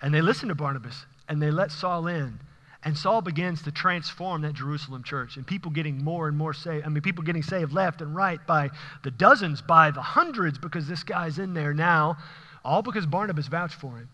[0.00, 2.40] And they listen to Barnabas and they let Saul in
[2.82, 6.86] And Saul begins to transform that Jerusalem church and people getting more and more saved.
[6.86, 8.70] I mean, people getting saved left and right by
[9.04, 12.16] the dozens, by the hundreds, because this guy's in there now,
[12.64, 14.08] all because Barnabas vouched for him,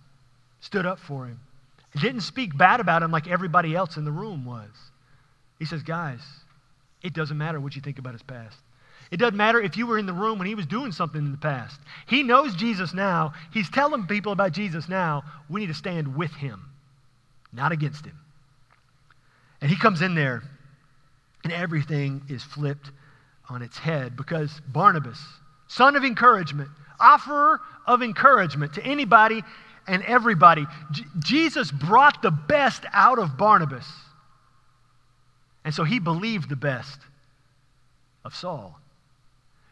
[0.60, 1.38] stood up for him,
[2.00, 4.70] didn't speak bad about him like everybody else in the room was.
[5.58, 6.20] He says, Guys,
[7.02, 8.58] it doesn't matter what you think about his past.
[9.12, 11.30] It doesn't matter if you were in the room when he was doing something in
[11.30, 11.80] the past.
[12.06, 13.34] He knows Jesus now.
[13.52, 15.22] He's telling people about Jesus now.
[15.48, 16.68] We need to stand with him,
[17.52, 18.18] not against him.
[19.60, 20.42] And he comes in there,
[21.44, 22.90] and everything is flipped
[23.48, 25.18] on its head because Barnabas,
[25.68, 26.68] son of encouragement,
[27.00, 29.42] offerer of encouragement to anybody
[29.86, 33.86] and everybody, J- Jesus brought the best out of Barnabas.
[35.64, 37.00] And so he believed the best
[38.24, 38.78] of Saul.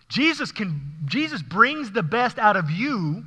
[0.08, 3.24] Jesus, can, Jesus brings the best out of you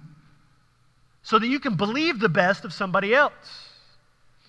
[1.23, 3.66] so that you can believe the best of somebody else.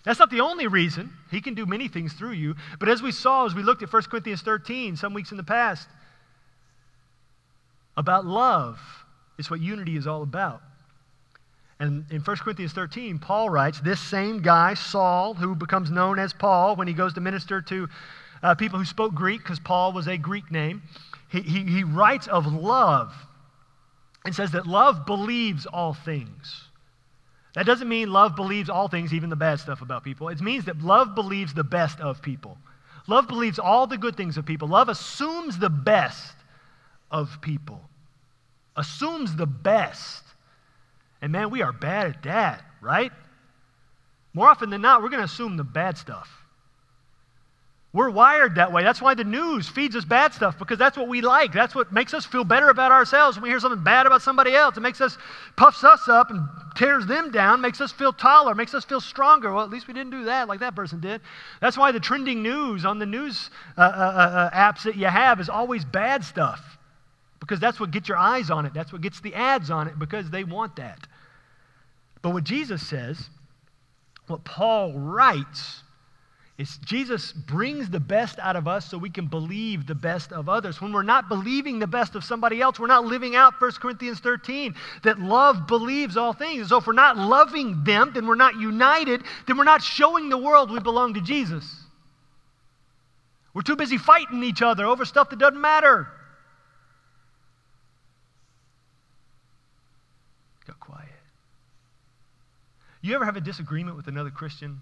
[0.09, 1.13] That's not the only reason.
[1.31, 2.57] He can do many things through you.
[2.81, 5.45] But as we saw, as we looked at 1 Corinthians 13 some weeks in the
[5.45, 5.87] past,
[7.95, 8.81] about love
[9.37, 10.63] is what unity is all about.
[11.79, 16.33] And in 1 Corinthians 13, Paul writes, this same guy, Saul, who becomes known as
[16.33, 17.87] Paul when he goes to minister to
[18.43, 20.81] uh, people who spoke Greek, because Paul was a Greek name,
[21.31, 23.13] he, he, he writes of love
[24.25, 26.68] and says that love believes all things.
[27.59, 30.29] That doesn't mean love believes all things, even the bad stuff about people.
[30.29, 32.57] It means that love believes the best of people.
[33.09, 34.69] Love believes all the good things of people.
[34.69, 36.37] Love assumes the best
[37.11, 37.81] of people,
[38.77, 40.23] assumes the best.
[41.21, 43.11] And man, we are bad at that, right?
[44.35, 46.31] More often than not, we're going to assume the bad stuff.
[47.91, 48.83] We're wired that way.
[48.83, 51.55] That's why the news feeds us bad stuff because that's what we like.
[51.55, 54.55] That's what makes us feel better about ourselves when we hear something bad about somebody
[54.55, 54.77] else.
[54.77, 55.17] It makes us,
[55.57, 56.47] puffs us up and
[56.77, 59.55] tears them down, makes us feel taller, makes us feel stronger.
[59.55, 61.23] Well, at least we didn't do that like that person did.
[61.63, 63.49] That's why the trending news on the news
[63.79, 66.79] uh, uh, uh, uh apps that you have is always bad stuff
[67.41, 68.75] because that's what gets your eyes on it.
[68.75, 71.07] That's what gets the ads on it because they want that.
[72.21, 73.31] But what Jesus says,
[74.27, 75.83] what Paul writes,
[76.59, 80.49] it's Jesus brings the best out of us so we can believe the best of
[80.49, 80.81] others.
[80.81, 84.19] When we're not believing the best of somebody else, we're not living out 1 Corinthians
[84.19, 86.71] 13 that love believes all things.
[86.71, 90.37] So if we're not loving them, then we're not united, then we're not showing the
[90.37, 91.65] world we belong to Jesus.
[93.55, 96.09] We're too busy fighting each other over stuff that doesn't matter.
[100.67, 101.09] Got quiet.
[103.01, 104.81] You ever have a disagreement with another Christian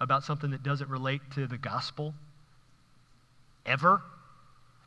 [0.00, 2.14] about something that doesn't relate to the gospel
[3.64, 4.02] ever.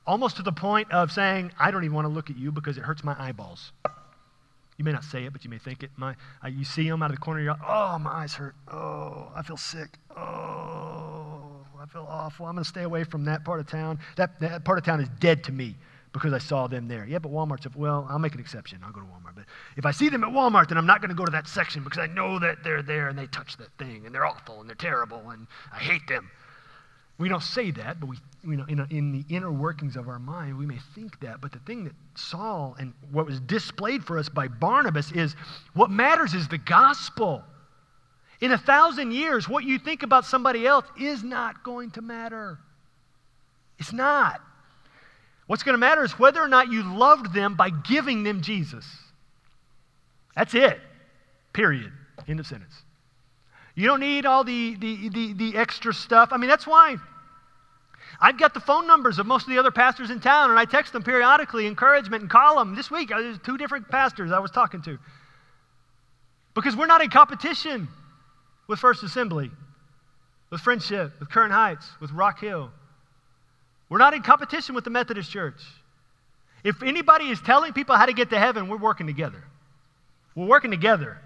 [0.05, 2.77] Almost to the point of saying, I don't even want to look at you because
[2.77, 3.71] it hurts my eyeballs.
[4.77, 5.91] You may not say it, but you may think it.
[5.97, 7.93] My, uh, you see them out of the corner of your eye.
[7.95, 8.55] Oh, my eyes hurt.
[8.71, 9.89] Oh, I feel sick.
[10.15, 12.45] Oh, I feel awful.
[12.45, 13.99] I'm going to stay away from that part of town.
[14.15, 15.75] That, that part of town is dead to me
[16.11, 17.05] because I saw them there.
[17.05, 18.79] Yeah, but Walmart's, a, well, I'll make an exception.
[18.83, 19.35] I'll go to Walmart.
[19.35, 19.45] But
[19.77, 21.83] if I see them at Walmart, then I'm not going to go to that section
[21.83, 24.67] because I know that they're there and they touch that thing and they're awful and
[24.67, 26.29] they're terrible and I hate them.
[27.19, 30.07] We don't say that, but we, you know, in, a, in the inner workings of
[30.07, 31.41] our mind, we may think that.
[31.41, 35.35] But the thing that Saul and what was displayed for us by Barnabas is
[35.73, 37.43] what matters is the gospel.
[38.39, 42.57] In a thousand years, what you think about somebody else is not going to matter.
[43.79, 44.41] It's not.
[45.49, 48.85] What's going to matter is whether or not you loved them by giving them Jesus.
[50.35, 50.79] That's it.
[51.53, 51.91] Period.
[52.27, 52.83] End of sentence.
[53.73, 56.29] You don't need all the, the, the, the, extra stuff.
[56.31, 56.97] I mean, that's why
[58.21, 60.65] I've got the phone numbers of most of the other pastors in town, and I
[60.65, 62.75] text them periodically, encouragement, and call them.
[62.75, 64.99] This week, uh, there's two different pastors I was talking to.
[66.53, 67.87] Because we're not in competition
[68.67, 69.49] with First Assembly,
[70.51, 72.69] with Friendship, with Current Heights, with Rock Hill.
[73.89, 75.61] We're not in competition with the Methodist Church.
[76.63, 79.43] If anybody is telling people how to get to heaven, we're working together.
[80.35, 81.17] We're working together.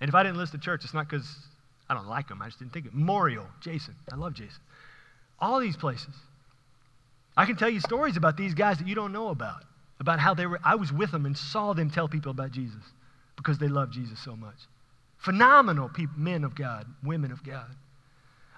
[0.00, 1.26] And if I didn't list the church, it's not because
[1.88, 2.42] I don't like them.
[2.42, 2.98] I just didn't think of it.
[2.98, 3.94] Memorial, Jason.
[4.12, 4.60] I love Jason.
[5.40, 6.14] All these places.
[7.36, 9.64] I can tell you stories about these guys that you don't know about,
[9.98, 10.60] about how they were.
[10.64, 12.82] I was with them and saw them tell people about Jesus
[13.36, 14.56] because they love Jesus so much.
[15.18, 17.74] Phenomenal people, men of God, women of God.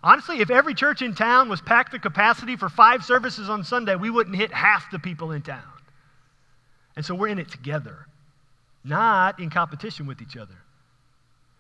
[0.02, 3.96] Honestly, if every church in town was packed to capacity for five services on Sunday,
[3.96, 5.62] we wouldn't hit half the people in town.
[6.94, 8.06] And so we're in it together,
[8.84, 10.54] not in competition with each other.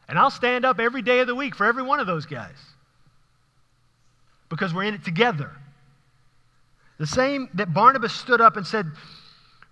[0.08, 2.56] And I'll stand up every day of the week for every one of those guys
[4.48, 5.50] because we're in it together.
[6.98, 8.86] The same that Barnabas stood up and said,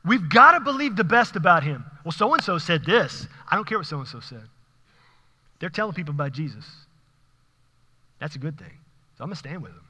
[0.05, 1.85] We've got to believe the best about him.
[2.05, 3.27] Well, so and so said this.
[3.51, 4.43] I don't care what so and so said.
[5.61, 6.67] They're telling people about Jesus.
[8.21, 8.79] That's a good thing.
[9.17, 9.85] So I'm going to stand with them.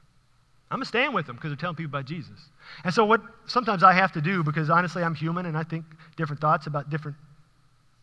[0.71, 2.39] I'm going to stand with them because they're telling people about Jesus.
[2.83, 5.85] And so, what sometimes I have to do, because honestly, I'm human and I think
[6.17, 7.17] different thoughts about different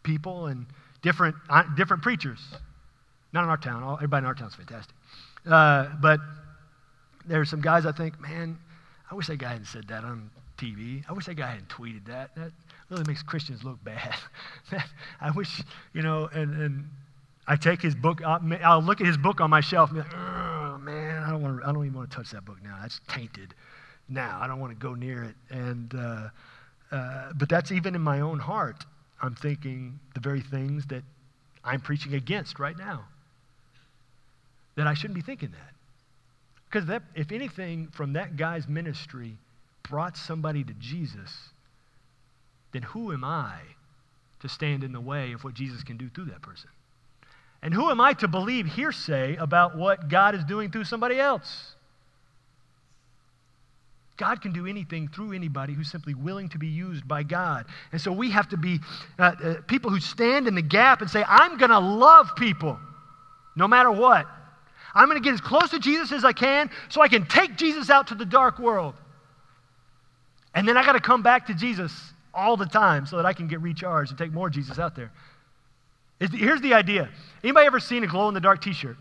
[0.04, 0.66] people and
[1.02, 2.40] different, uh, different preachers.
[3.32, 3.82] Not in our town.
[3.94, 4.94] Everybody in our town is fantastic.
[5.46, 6.20] Uh, but
[7.26, 8.58] there's some guys I think, man,
[9.10, 11.02] I wish that guy hadn't said that on TV.
[11.08, 12.34] I wish that guy hadn't tweeted that.
[12.36, 12.52] That
[12.90, 14.14] really makes Christians look bad.
[15.20, 16.88] I wish, you know, and, and
[17.46, 20.14] I take his book, I'll look at his book on my shelf and be like,
[20.14, 22.78] oh, man, I don't, want to, I don't even want to touch that book now.
[22.80, 23.54] That's tainted
[24.08, 24.38] now.
[24.40, 25.34] I don't want to go near it.
[25.50, 26.28] And, uh,
[26.92, 28.84] uh, but that's even in my own heart.
[29.20, 31.02] I'm thinking the very things that
[31.64, 33.04] I'm preaching against right now.
[34.76, 35.74] That I shouldn't be thinking that.
[36.68, 39.36] Because that, if anything from that guy's ministry
[39.82, 41.50] brought somebody to Jesus,
[42.72, 43.58] then who am I
[44.40, 46.70] to stand in the way of what Jesus can do through that person?
[47.62, 51.76] And who am I to believe hearsay about what God is doing through somebody else?
[54.16, 57.66] God can do anything through anybody who's simply willing to be used by God.
[57.92, 58.78] And so we have to be
[59.18, 62.78] uh, uh, people who stand in the gap and say, I'm going to love people
[63.56, 64.26] no matter what.
[64.94, 67.56] I'm going to get as close to Jesus as I can so I can take
[67.56, 68.94] Jesus out to the dark world.
[70.54, 73.32] And then I got to come back to Jesus all the time so that I
[73.32, 75.10] can get recharged and take more Jesus out there.
[76.30, 77.08] Here's the idea.
[77.42, 78.96] Anybody ever seen a glow in the dark t-shirt?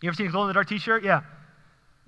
[0.00, 1.04] You ever seen a glow in the dark t-shirt?
[1.04, 1.22] Yeah.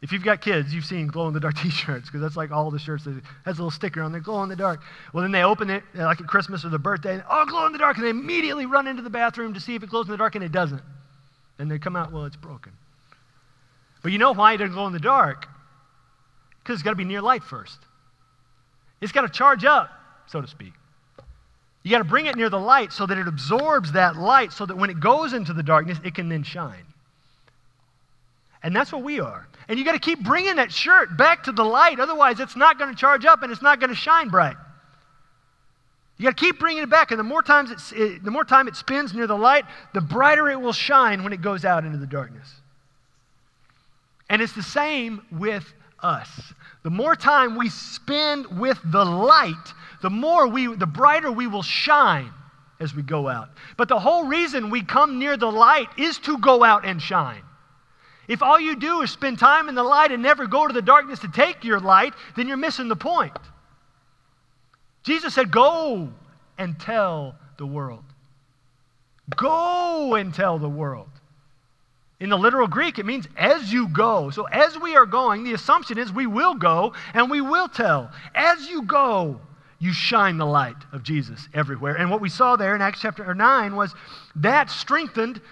[0.01, 2.71] If you've got kids, you've seen glow in the dark t-shirts because that's like all
[2.71, 4.81] the shirts that has a little sticker on there, glow in the dark.
[5.13, 7.67] Well, then they open it uh, like at Christmas or the birthday, and oh, glow
[7.67, 10.07] in the dark, and they immediately run into the bathroom to see if it glows
[10.07, 10.83] in the dark, and it doesn't.
[11.59, 12.73] And they come out, well, it's broken.
[14.03, 15.47] But you know why it doesn't glow in the dark?
[16.63, 17.79] Because it's got to be near light first.
[19.01, 19.91] It's got to charge up,
[20.27, 20.73] so to speak.
[21.85, 24.65] You got to bring it near the light so that it absorbs that light so
[24.65, 26.87] that when it goes into the darkness, it can then shine.
[28.63, 29.47] And that's what we are.
[29.69, 32.01] And you got to keep bringing that shirt back to the light.
[32.01, 34.57] Otherwise, it's not going to charge up and it's not going to shine bright.
[36.17, 37.11] You got to keep bringing it back.
[37.11, 40.49] And the more, times it, the more time it spends near the light, the brighter
[40.49, 42.49] it will shine when it goes out into the darkness.
[44.31, 45.71] And it's the same with
[46.03, 46.55] us.
[46.83, 49.73] The more time we spend with the light,
[50.05, 52.31] the more we, the brighter we will shine
[52.79, 53.49] as we go out.
[53.79, 57.41] But the whole reason we come near the light is to go out and shine.
[58.29, 60.83] If all you do is spend time in the light and never go to the
[60.83, 63.33] darkness to take your light, then you're missing the point.
[65.05, 66.13] Jesus said, Go
[66.59, 68.05] and tell the world.
[69.35, 71.09] Go and tell the world.
[72.21, 74.29] In the literal Greek, it means as you go.
[74.29, 78.11] So, as we are going, the assumption is we will go and we will tell.
[78.35, 79.41] As you go,
[79.85, 81.95] you shine the light of Jesus everywhere.
[81.97, 83.95] And what we saw there in Acts chapter 9 was
[84.37, 85.43] that strengthened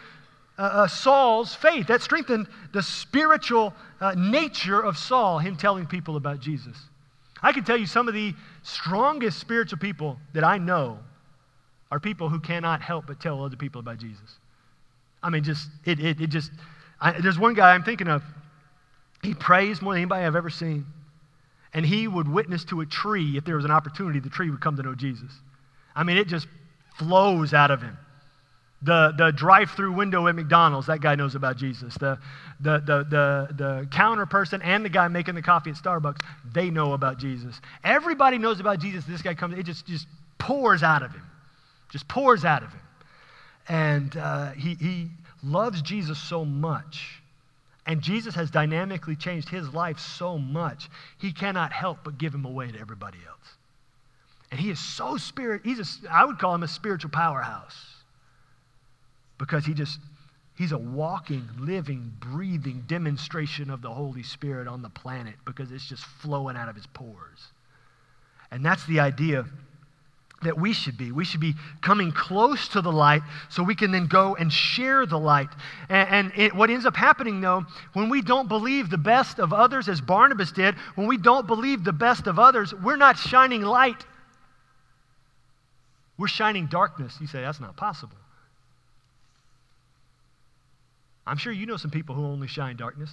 [0.56, 1.88] uh, uh, Saul's faith.
[1.88, 6.78] That strengthened the spiritual uh, nature of Saul, him telling people about Jesus.
[7.42, 10.98] I can tell you some of the strongest spiritual people that I know
[11.90, 14.38] are people who cannot help but tell other people about Jesus.
[15.22, 16.50] I mean, just, it, it, it just,
[16.98, 18.22] I, there's one guy I'm thinking of.
[19.22, 20.86] He prays more than anybody I've ever seen
[21.74, 24.60] and he would witness to a tree if there was an opportunity, the tree would
[24.60, 25.32] come to know Jesus.
[25.94, 26.46] I mean, it just
[26.98, 27.96] flows out of him.
[28.82, 31.94] The, the drive through window at McDonald's, that guy knows about Jesus.
[31.94, 32.18] The,
[32.60, 36.20] the, the, the, the counter person and the guy making the coffee at Starbucks,
[36.52, 37.60] they know about Jesus.
[37.84, 39.04] Everybody knows about Jesus.
[39.04, 40.08] This guy comes, it just, just
[40.38, 41.22] pours out of him.
[41.90, 42.80] Just pours out of him.
[43.68, 45.10] And uh, he, he
[45.44, 47.21] loves Jesus so much
[47.86, 52.44] and Jesus has dynamically changed his life so much, he cannot help but give him
[52.44, 53.56] away to everybody else.
[54.50, 57.94] And he is so spirit, he's a, I would call him a spiritual powerhouse.
[59.38, 59.98] Because he just,
[60.56, 65.88] he's a walking, living, breathing demonstration of the Holy Spirit on the planet because it's
[65.88, 67.48] just flowing out of his pores.
[68.52, 69.46] And that's the idea
[70.42, 71.12] that we should be.
[71.12, 75.06] We should be coming close to the light so we can then go and share
[75.06, 75.48] the light.
[75.88, 79.52] And, and it, what ends up happening, though, when we don't believe the best of
[79.52, 83.62] others, as Barnabas did, when we don't believe the best of others, we're not shining
[83.62, 84.04] light.
[86.18, 87.16] We're shining darkness.
[87.20, 88.16] You say, that's not possible.
[91.26, 93.10] I'm sure you know some people who only shine darkness.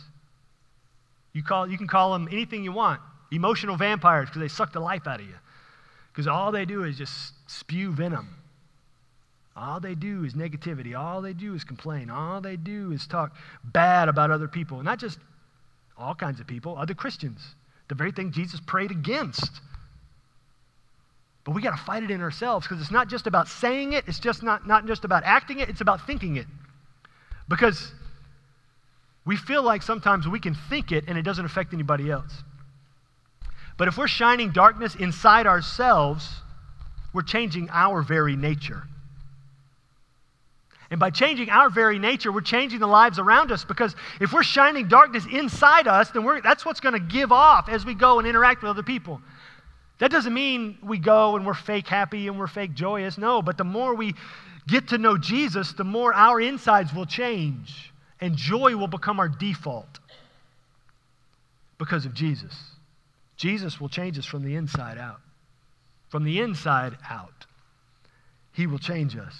[1.33, 3.01] You, call, you can call them anything you want
[3.31, 5.35] emotional vampires because they suck the life out of you.
[6.11, 8.35] Because all they do is just spew venom.
[9.55, 10.97] All they do is negativity.
[10.97, 12.09] All they do is complain.
[12.09, 14.81] All they do is talk bad about other people.
[14.83, 15.19] Not just
[15.97, 17.55] all kinds of people, other Christians.
[17.89, 19.61] The very thing Jesus prayed against.
[21.43, 24.05] But we got to fight it in ourselves because it's not just about saying it,
[24.07, 26.45] it's just not, not just about acting it, it's about thinking it.
[27.47, 27.91] Because
[29.29, 32.43] We feel like sometimes we can think it and it doesn't affect anybody else.
[33.79, 36.29] But if we're shining darkness inside ourselves,
[37.13, 38.83] we're changing our very nature.
[40.91, 44.43] And by changing our very nature, we're changing the lives around us because if we're
[44.43, 48.27] shining darkness inside us, then that's what's going to give off as we go and
[48.27, 49.21] interact with other people.
[49.99, 53.17] That doesn't mean we go and we're fake happy and we're fake joyous.
[53.17, 54.13] No, but the more we
[54.67, 59.29] get to know Jesus, the more our insides will change and joy will become our
[59.29, 59.99] default
[61.77, 62.53] because of Jesus.
[63.39, 65.21] Jesus will change us from the inside out.
[66.09, 67.45] From the inside out,
[68.51, 69.33] He will change us.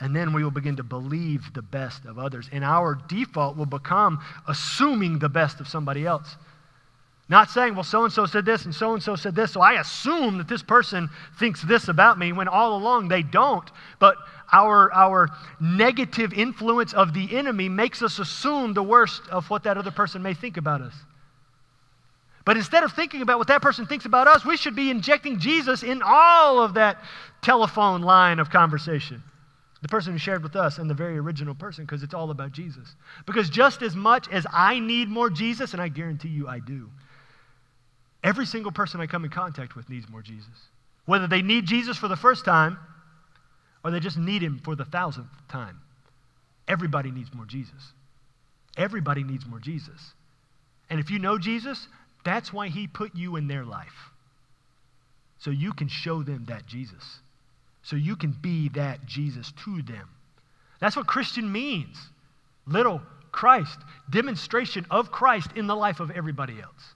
[0.00, 2.48] And then we will begin to believe the best of others.
[2.50, 6.36] And our default will become assuming the best of somebody else.
[7.28, 9.60] Not saying, well, so and so said this and so and so said this, so
[9.60, 13.70] I assume that this person thinks this about me when all along they don't.
[14.00, 14.16] But
[14.52, 15.30] our, our
[15.60, 20.22] negative influence of the enemy makes us assume the worst of what that other person
[20.22, 20.94] may think about us.
[22.44, 25.38] But instead of thinking about what that person thinks about us, we should be injecting
[25.38, 27.02] Jesus in all of that
[27.40, 29.22] telephone line of conversation.
[29.80, 32.52] The person who shared with us and the very original person, because it's all about
[32.52, 32.96] Jesus.
[33.26, 36.90] Because just as much as I need more Jesus, and I guarantee you I do,
[38.22, 40.68] every single person I come in contact with needs more Jesus.
[41.06, 42.78] Whether they need Jesus for the first time
[43.84, 45.78] or they just need him for the thousandth time.
[46.66, 47.92] Everybody needs more Jesus.
[48.76, 50.14] Everybody needs more Jesus.
[50.88, 51.86] And if you know Jesus,
[52.24, 54.10] that's why he put you in their life.
[55.38, 57.20] So you can show them that Jesus.
[57.82, 60.08] So you can be that Jesus to them.
[60.80, 61.96] That's what Christian means.
[62.66, 63.78] Little Christ,
[64.10, 66.94] demonstration of Christ in the life of everybody else.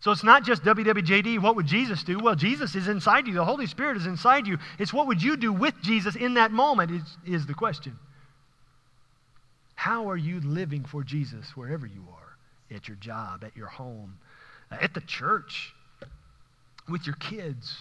[0.00, 2.18] So it's not just WWJD, what would Jesus do?
[2.18, 3.32] Well, Jesus is inside you.
[3.32, 4.58] The Holy Spirit is inside you.
[4.78, 7.98] It's what would you do with Jesus in that moment is, is the question.
[9.74, 12.76] How are you living for Jesus wherever you are?
[12.76, 14.18] At your job, at your home,
[14.80, 15.74] at the church,
[16.88, 17.76] with your kids,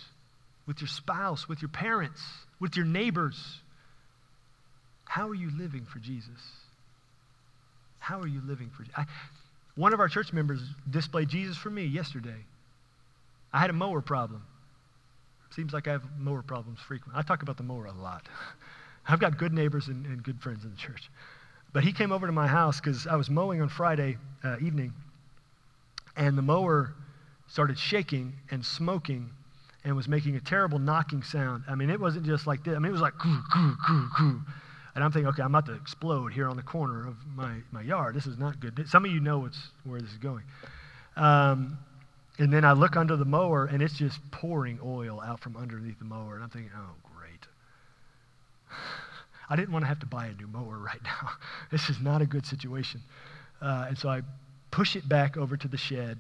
[0.68, 2.22] with your spouse, with your parents,
[2.60, 3.60] with your neighbors.
[5.06, 6.40] How are you living for Jesus?
[8.00, 9.06] How are you living for I,
[9.76, 12.46] One of our church members displayed Jesus for me yesterday.
[13.54, 14.44] I had a mower problem.
[15.52, 17.20] Seems like I have mower problems frequently.
[17.20, 18.28] I talk about the mower a lot.
[19.08, 21.12] I've got good neighbors and, and, good friends in the church.
[21.74, 24.94] But he came over to my house because I was mowing on Friday uh, evening,
[26.16, 26.94] and the mower
[27.48, 29.30] started shaking and smoking
[29.84, 31.64] and was making a terrible knocking sound.
[31.68, 32.76] I mean, it wasn't just like this.
[32.76, 34.42] I mean, it was like, goo, goo, goo, goo.
[34.96, 37.82] And I'm thinking, okay, I'm about to explode here on the corner of my, my
[37.82, 38.16] yard.
[38.16, 38.88] This is not good.
[38.88, 40.44] Some of you know what's, where this is going.
[41.16, 41.78] Um,
[42.40, 46.00] and then I look under the mower, and it's just pouring oil out from underneath
[46.00, 46.36] the mower.
[46.36, 47.48] And I'm thinking, oh, great.
[49.50, 51.32] I didn't want to have to buy a new mower right now.
[51.72, 53.02] this is not a good situation.
[53.62, 54.22] Uh, and so I
[54.74, 56.18] push it back over to the shed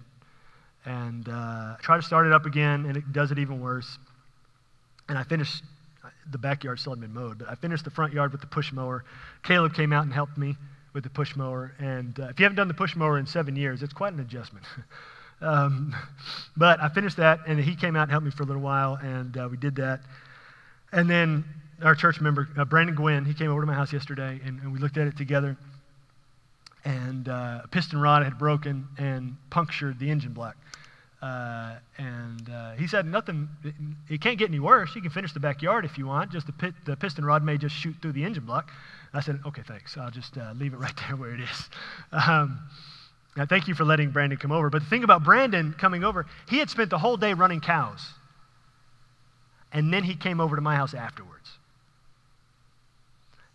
[0.85, 3.97] and uh, try to start it up again, and it does it even worse.
[5.09, 5.63] And I finished,
[6.31, 8.71] the backyard still hadn't been mowed, but I finished the front yard with the push
[8.71, 9.05] mower.
[9.41, 10.55] Caleb came out and helped me
[10.93, 11.73] with the push mower.
[11.79, 14.19] And uh, if you haven't done the push mower in seven years, it's quite an
[14.19, 14.65] adjustment.
[15.41, 15.95] um,
[16.55, 18.99] but I finished that, and he came out and helped me for a little while,
[19.01, 20.01] and uh, we did that.
[20.91, 21.43] And then
[21.81, 24.71] our church member, uh, Brandon Gwynn, he came over to my house yesterday, and, and
[24.71, 25.57] we looked at it together
[26.85, 30.57] and uh, a piston rod had broken and punctured the engine block.
[31.21, 33.47] Uh, and uh, he said, nothing,
[34.09, 34.93] it can't get any worse.
[34.93, 36.31] You can finish the backyard if you want.
[36.31, 38.71] Just the, pit, the piston rod may just shoot through the engine block.
[39.13, 39.95] I said, okay, thanks.
[39.97, 41.69] I'll just uh, leave it right there where it is.
[42.11, 42.59] Um,
[43.37, 44.69] now, thank you for letting Brandon come over.
[44.69, 48.05] But the thing about Brandon coming over, he had spent the whole day running cows.
[49.71, 51.49] And then he came over to my house afterwards.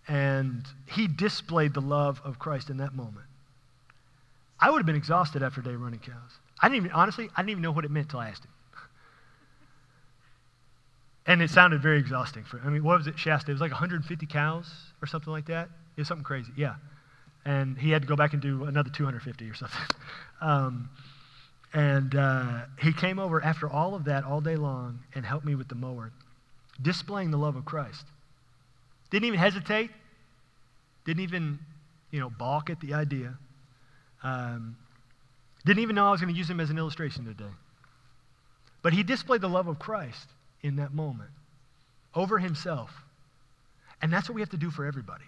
[0.08, 3.26] And he displayed the love of Christ in that moment.
[4.58, 6.38] I would have been exhausted after a day running cows.
[6.60, 8.50] I didn't even, honestly, I didn't even know what it meant until I asked him.
[11.26, 12.44] and it sounded very exhausting.
[12.44, 13.50] For, I mean, what was it, Shasta?
[13.50, 14.68] It was like 150 cows
[15.00, 15.68] or something like that.
[15.96, 16.76] It was something crazy, yeah.
[17.44, 19.80] And he had to go back and do another 250 or something.
[20.40, 20.88] Um,
[21.74, 25.56] and uh, he came over after all of that all day long and helped me
[25.56, 26.12] with the mower,
[26.80, 28.04] displaying the love of Christ.
[29.10, 29.90] Didn't even hesitate.
[31.04, 31.58] Didn't even,
[32.10, 33.34] you know, balk at the idea.
[34.22, 34.76] Um,
[35.64, 37.50] didn't even know I was going to use him as an illustration today.
[38.82, 40.28] But he displayed the love of Christ
[40.62, 41.30] in that moment
[42.14, 42.90] over himself.
[44.00, 45.24] And that's what we have to do for everybody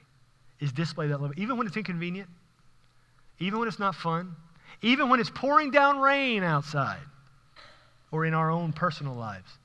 [0.61, 2.29] is display that love even when it's inconvenient,
[3.39, 4.37] even when it's not fun,
[4.83, 7.01] even when it's pouring down rain outside
[8.13, 9.59] or in our own personal lives.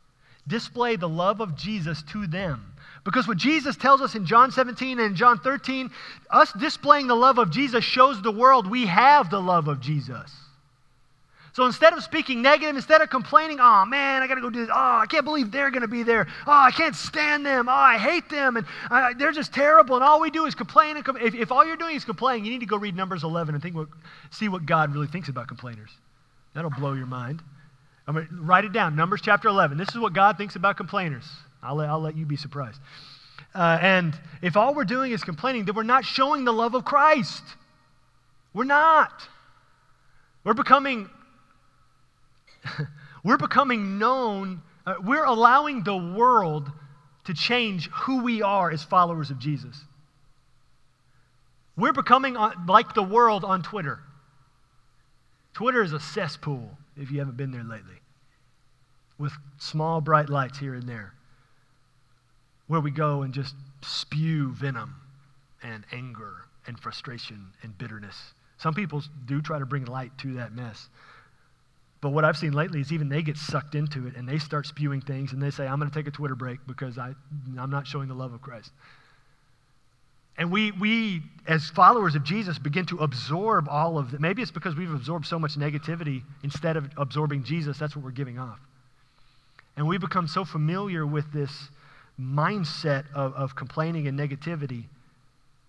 [0.47, 2.74] display the love of Jesus to them.
[3.05, 5.91] Because what Jesus tells us in John 17 and John 13,
[6.31, 10.31] us displaying the love of Jesus shows the world we have the love of Jesus.
[11.53, 14.59] So instead of speaking negative, instead of complaining, oh man, I got to go do
[14.59, 14.69] this.
[14.73, 16.27] Oh, I can't believe they're going to be there.
[16.45, 17.69] Oh, I can't stand them.
[17.69, 18.57] Oh, I hate them.
[18.57, 19.95] And uh, they're just terrible.
[19.95, 20.97] And all we do is complain.
[20.97, 23.23] And com- if, if all you're doing is complaining, you need to go read Numbers
[23.23, 23.87] 11 and think what,
[24.31, 25.91] see what God really thinks about complainers.
[26.55, 27.41] That'll blow your mind.
[28.05, 28.97] I'm going to write it down.
[28.97, 29.77] Numbers chapter 11.
[29.77, 31.25] This is what God thinks about complainers.
[31.63, 32.79] I'll let, I'll let you be surprised.
[33.53, 36.85] Uh, and if all we're doing is complaining, then we're not showing the love of
[36.85, 37.43] Christ.
[38.53, 39.27] We're not.
[40.43, 41.09] We're becoming
[43.23, 46.71] we're becoming known, uh, we're allowing the world
[47.25, 49.83] to change who we are as followers of Jesus.
[51.75, 53.99] We're becoming on, like the world on Twitter.
[55.53, 57.95] Twitter is a cesspool, if you haven't been there lately,
[59.17, 61.13] with small bright lights here and there,
[62.67, 64.95] where we go and just spew venom
[65.63, 66.33] and anger
[66.67, 68.15] and frustration and bitterness.
[68.57, 70.89] Some people do try to bring light to that mess.
[72.01, 74.67] But what I've seen lately is even they get sucked into it and they start
[74.67, 77.13] spewing things and they say, I'm going to take a Twitter break because I,
[77.57, 78.71] I'm not showing the love of Christ.
[80.37, 84.19] And we, we, as followers of Jesus, begin to absorb all of that.
[84.19, 88.11] Maybe it's because we've absorbed so much negativity instead of absorbing Jesus, that's what we're
[88.11, 88.59] giving off.
[89.77, 91.69] And we become so familiar with this
[92.19, 94.85] mindset of, of complaining and negativity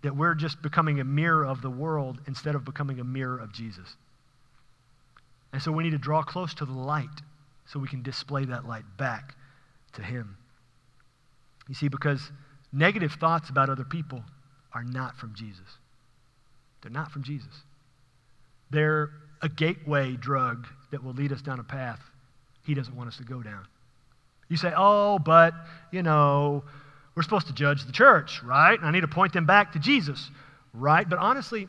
[0.03, 3.53] that we're just becoming a mirror of the world instead of becoming a mirror of
[3.53, 3.97] Jesus.
[5.53, 7.09] And so we need to draw close to the light
[7.67, 9.35] so we can display that light back
[9.95, 10.37] to Him.
[11.69, 12.31] You see, because
[12.73, 14.23] negative thoughts about other people
[14.73, 15.67] are not from Jesus.
[16.83, 17.65] They're not from Jesus.
[18.71, 19.11] They're
[19.43, 22.01] a gateway drug that will lead us down a path
[22.65, 23.67] He doesn't want us to go down.
[24.49, 25.55] You say, oh, but,
[25.91, 26.65] you know,
[27.15, 28.79] we're supposed to judge the church, right?
[28.79, 30.31] And I need to point them back to Jesus,
[30.73, 31.09] right?
[31.09, 31.69] But honestly,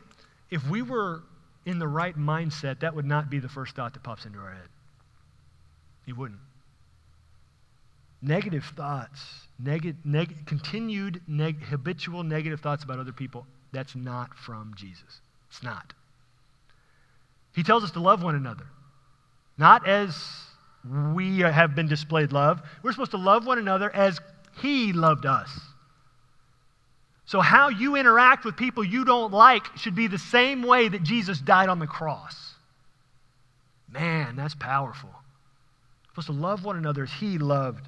[0.50, 1.22] if we were
[1.66, 4.52] in the right mindset, that would not be the first thought that pops into our
[4.52, 4.68] head.
[6.06, 6.40] It wouldn't.
[8.22, 9.20] Negative thoughts,
[9.58, 15.20] neg- neg- continued neg- habitual negative thoughts about other people, that's not from Jesus.
[15.50, 15.92] It's not.
[17.54, 18.66] He tells us to love one another,
[19.56, 20.16] not as
[21.14, 22.62] we have been displayed love.
[22.82, 24.20] We're supposed to love one another as
[24.60, 25.50] He loved us.
[27.26, 31.02] So, how you interact with people you don't like should be the same way that
[31.02, 32.54] Jesus died on the cross.
[33.90, 35.10] Man, that's powerful.
[35.10, 37.86] We're supposed to love one another as He loved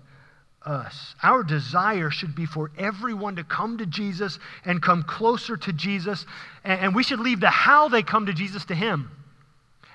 [0.63, 1.15] us.
[1.23, 6.27] Our desire should be for everyone to come to Jesus and come closer to Jesus.
[6.63, 9.11] And, we should leave the how they come to Jesus to Him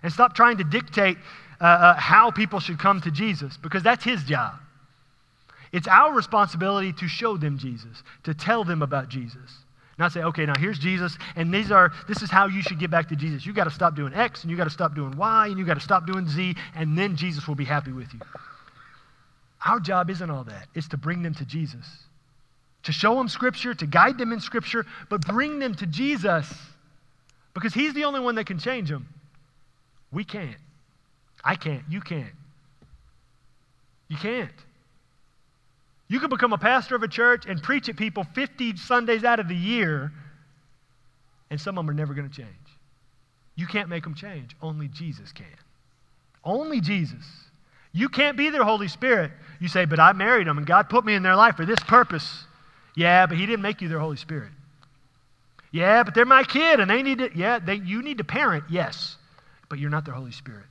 [0.01, 1.17] and stop trying to dictate
[1.59, 4.55] uh, uh, how people should come to Jesus because that's His job.
[5.71, 9.51] It's our responsibility to show them Jesus, to tell them about Jesus.
[9.97, 12.91] Not say, okay, now here's Jesus, and these are this is how you should get
[12.91, 13.45] back to Jesus.
[13.45, 15.65] You got to stop doing X, and you got to stop doing Y, and you
[15.65, 18.19] got to stop doing Z, and then Jesus will be happy with you.
[19.65, 20.67] Our job isn't all that.
[20.75, 21.85] It's to bring them to Jesus.
[22.83, 26.53] To show them Scripture, to guide them in Scripture, but bring them to Jesus.
[27.53, 29.07] Because He's the only one that can change them.
[30.11, 30.57] We can't.
[31.45, 31.83] I can't.
[31.87, 32.33] You can't.
[34.09, 34.51] You can't.
[36.07, 39.39] You can become a pastor of a church and preach at people 50 Sundays out
[39.39, 40.11] of the year,
[41.49, 42.49] and some of them are never going to change.
[43.55, 44.55] You can't make them change.
[44.61, 45.45] Only Jesus can.
[46.43, 47.25] Only Jesus.
[47.93, 49.31] You can't be their Holy Spirit.
[49.59, 51.79] You say, but I married them and God put me in their life for this
[51.87, 52.45] purpose.
[52.95, 54.51] Yeah, but He didn't make you their Holy Spirit.
[55.71, 58.65] Yeah, but they're my kid and they need to, yeah, they, you need to parent,
[58.69, 59.17] yes,
[59.69, 60.65] but you're not their Holy Spirit.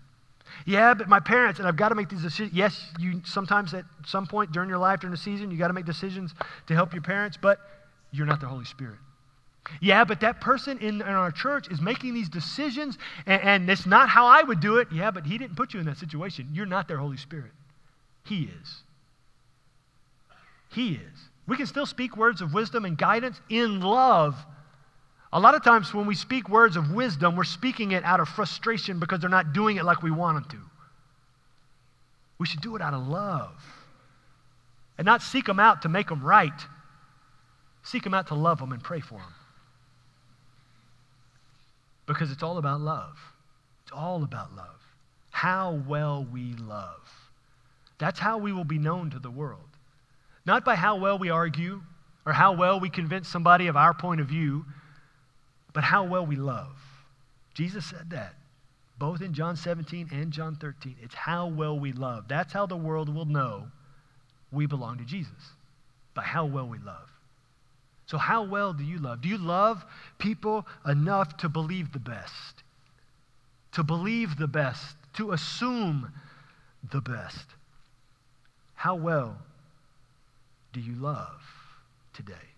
[0.66, 2.54] Yeah, but my parents, and I've got to make these decisions.
[2.54, 5.74] Yes, you sometimes at some point during your life, during the season, you got to
[5.74, 6.34] make decisions
[6.66, 7.58] to help your parents, but
[8.12, 8.98] you're not the Holy Spirit.
[9.80, 13.86] Yeah, but that person in, in our church is making these decisions, and, and it's
[13.86, 14.88] not how I would do it.
[14.92, 16.48] Yeah, but he didn't put you in that situation.
[16.52, 17.52] You're not their Holy Spirit.
[18.26, 18.82] He is.
[20.70, 21.28] He is.
[21.46, 24.36] We can still speak words of wisdom and guidance in love
[25.34, 28.28] a lot of times when we speak words of wisdom, we're speaking it out of
[28.28, 30.64] frustration because they're not doing it like we want them to.
[32.38, 33.60] We should do it out of love
[34.96, 36.52] and not seek them out to make them right.
[37.82, 39.34] Seek them out to love them and pray for them.
[42.06, 43.18] Because it's all about love.
[43.82, 44.80] It's all about love.
[45.32, 47.10] How well we love.
[47.98, 49.68] That's how we will be known to the world.
[50.46, 51.82] Not by how well we argue
[52.24, 54.64] or how well we convince somebody of our point of view,
[55.74, 56.76] but how well we love.
[57.52, 58.34] Jesus said that
[58.98, 60.96] both in John 17 and John 13.
[61.02, 62.28] It's how well we love.
[62.28, 63.66] That's how the world will know
[64.52, 65.52] we belong to Jesus
[66.14, 67.10] by how well we love.
[68.06, 69.22] So, how well do you love?
[69.22, 69.84] Do you love
[70.18, 72.62] people enough to believe the best?
[73.72, 76.12] To believe the best, to assume
[76.92, 77.46] the best.
[78.74, 79.38] How well
[80.72, 81.42] do you love
[82.12, 82.53] today?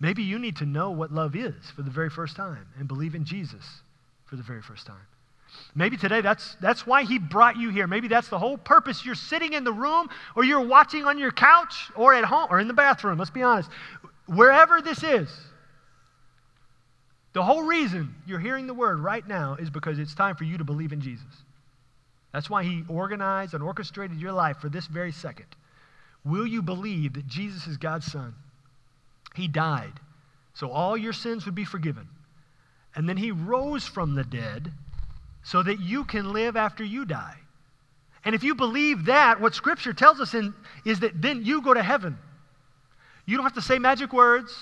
[0.00, 3.14] Maybe you need to know what love is for the very first time and believe
[3.14, 3.64] in Jesus
[4.24, 5.06] for the very first time.
[5.74, 7.86] Maybe today that's, that's why he brought you here.
[7.86, 9.04] Maybe that's the whole purpose.
[9.04, 12.60] You're sitting in the room or you're watching on your couch or at home or
[12.60, 13.18] in the bathroom.
[13.18, 13.68] Let's be honest.
[14.26, 15.28] Wherever this is,
[17.32, 20.56] the whole reason you're hearing the word right now is because it's time for you
[20.58, 21.26] to believe in Jesus.
[22.32, 25.46] That's why he organized and orchestrated your life for this very second.
[26.24, 28.34] Will you believe that Jesus is God's Son?
[29.34, 30.00] He died
[30.60, 32.06] so all your sins would be forgiven.
[32.94, 34.70] And then he rose from the dead
[35.42, 37.38] so that you can live after you die.
[38.26, 40.52] And if you believe that, what Scripture tells us in,
[40.84, 42.18] is that then you go to heaven.
[43.24, 44.54] You don't have to say magic words.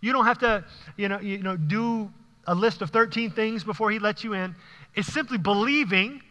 [0.00, 0.64] You don't have to,
[0.96, 2.10] you know, you know, do
[2.46, 4.54] a list of 13 things before he lets you in.
[4.94, 6.22] It's simply believing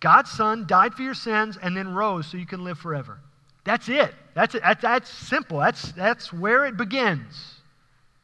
[0.00, 3.20] God's Son died for your sins and then rose so you can live forever.
[3.68, 4.14] That's it.
[4.32, 4.62] That's, it.
[4.62, 5.58] that's, that's simple.
[5.58, 7.34] That's, that's where it begins.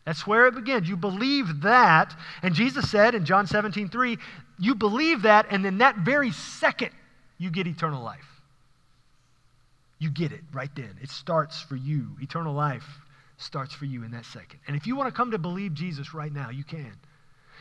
[0.07, 0.89] That's where it begins.
[0.89, 2.17] You believe that.
[2.43, 4.17] And Jesus said in John 17, 3,
[4.59, 6.93] you believe that, and then that very second,
[7.37, 8.25] you get eternal life.
[9.99, 10.97] You get it right then.
[11.03, 12.09] It starts for you.
[12.23, 12.87] Eternal life
[13.37, 14.61] starts for you in that second.
[14.67, 16.95] And if you want to come to believe Jesus right now, you can.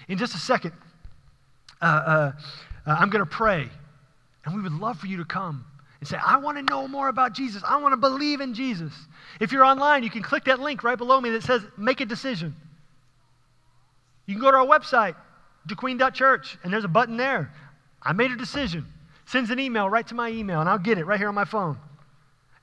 [0.08, 0.72] In just a second,
[1.82, 2.32] uh, uh,
[2.88, 3.68] uh, I'm going to pray,
[4.46, 5.66] and we would love for you to come
[6.04, 7.64] and say, I want to know more about Jesus.
[7.66, 8.92] I want to believe in Jesus.
[9.40, 12.06] If you're online, you can click that link right below me that says, Make a
[12.06, 12.58] decision.
[14.26, 15.16] You can go to our website,
[15.66, 17.54] dequeen.church, and there's a button there.
[18.02, 18.86] I made a decision.
[19.28, 21.46] Sends an email right to my email, and I'll get it right here on my
[21.46, 21.78] phone.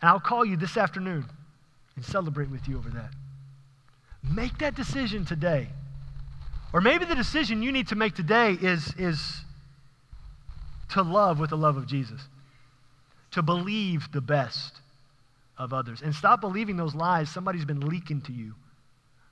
[0.02, 1.24] And I'll call you this afternoon
[1.96, 3.08] and celebrate with you over that.
[4.22, 5.68] Make that decision today.
[6.74, 9.44] Or maybe the decision you need to make today is, is
[10.90, 12.20] to love with the love of Jesus
[13.32, 14.80] to believe the best
[15.58, 16.02] of others.
[16.02, 18.54] And stop believing those lies somebody's been leaking to you.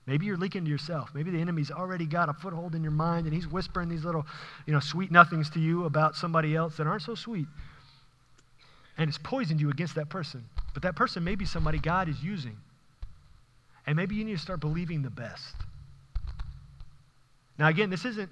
[0.06, 1.10] Maybe you're leaking to yourself.
[1.14, 4.24] Maybe the enemy's already got a foothold in your mind and he's whispering these little,
[4.66, 7.46] you know, sweet nothings to you about somebody else that aren't so sweet.
[8.96, 10.44] And it's poisoned you against that person.
[10.72, 12.56] But that person may be somebody God is using.
[13.86, 15.54] And maybe you need to start believing the best.
[17.58, 18.30] Now, again, this isn't,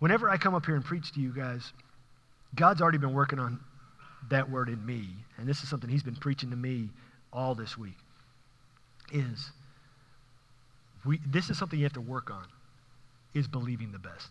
[0.00, 1.72] whenever I come up here and preach to you guys,
[2.54, 3.60] God's already been working on
[4.30, 5.08] that word in me,
[5.38, 6.88] and this is something he's been preaching to me
[7.32, 7.96] all this week,
[9.12, 9.50] is
[11.04, 12.46] we, this is something you have to work on,
[13.34, 14.28] is believing the best.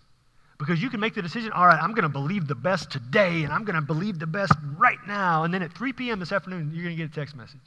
[0.60, 3.44] Because you can make the decision, all right, I'm going to believe the best today,
[3.44, 5.44] and I'm going to believe the best right now.
[5.44, 6.20] And then at 3 p.m.
[6.20, 7.60] this afternoon, you're going to get a text message.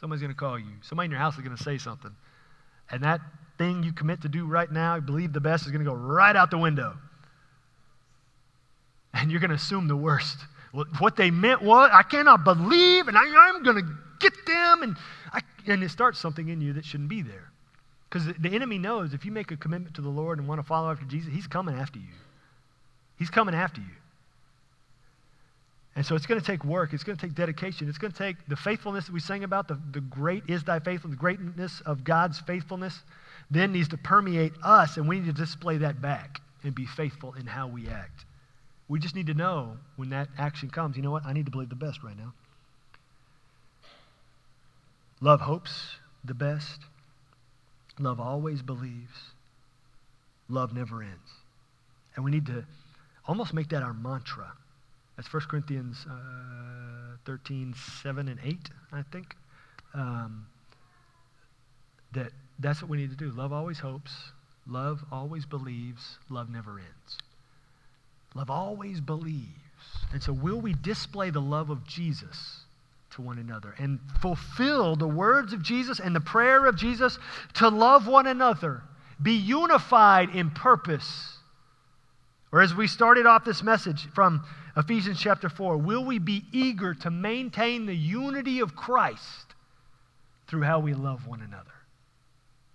[0.00, 0.66] Somebody's going to call you.
[0.82, 2.10] Somebody in your house is going to say something.
[2.90, 3.20] And that
[3.58, 6.34] thing you commit to do right now, believe the best, is going to go right
[6.34, 6.96] out the window.
[9.14, 10.38] And you're going to assume the worst.
[10.72, 14.82] What they meant was, I cannot believe, and I, am going to get them.
[14.82, 14.96] And,
[15.32, 17.50] I, and it starts something in you that shouldn't be there.
[18.08, 20.66] Because the, enemy knows if you make a commitment to the Lord and want to
[20.66, 22.12] follow after Jesus, he's coming after you.
[23.18, 23.86] He's coming after you.
[25.96, 26.92] And so it's going to take work.
[26.92, 27.88] It's going to take dedication.
[27.88, 30.78] It's going to take the faithfulness that we sang about, the, the great is thy
[30.78, 33.00] faithfulness, the greatness of God's faithfulness,
[33.50, 37.34] then needs to permeate us, and we need to display that back and be faithful
[37.34, 38.24] in how we act.
[38.90, 41.24] We just need to know when that action comes, you know what?
[41.24, 42.32] I need to believe the best right now.
[45.20, 45.70] Love hopes
[46.24, 46.80] the best.
[48.00, 49.30] Love always believes.
[50.48, 51.30] Love never ends.
[52.16, 52.64] And we need to
[53.28, 54.50] almost make that our mantra.
[55.16, 59.36] That's 1 Corinthians uh, 13, 7 and 8, I think.
[59.94, 60.46] Um,
[62.12, 63.30] that that's what we need to do.
[63.30, 64.10] Love always hopes.
[64.66, 66.18] Love always believes.
[66.28, 67.18] Love never ends.
[68.34, 69.48] Love always believes.
[70.12, 72.60] And so, will we display the love of Jesus
[73.12, 77.18] to one another and fulfill the words of Jesus and the prayer of Jesus
[77.54, 78.82] to love one another,
[79.20, 81.38] be unified in purpose?
[82.52, 84.44] Or, as we started off this message from
[84.76, 89.54] Ephesians chapter 4, will we be eager to maintain the unity of Christ
[90.46, 91.70] through how we love one another?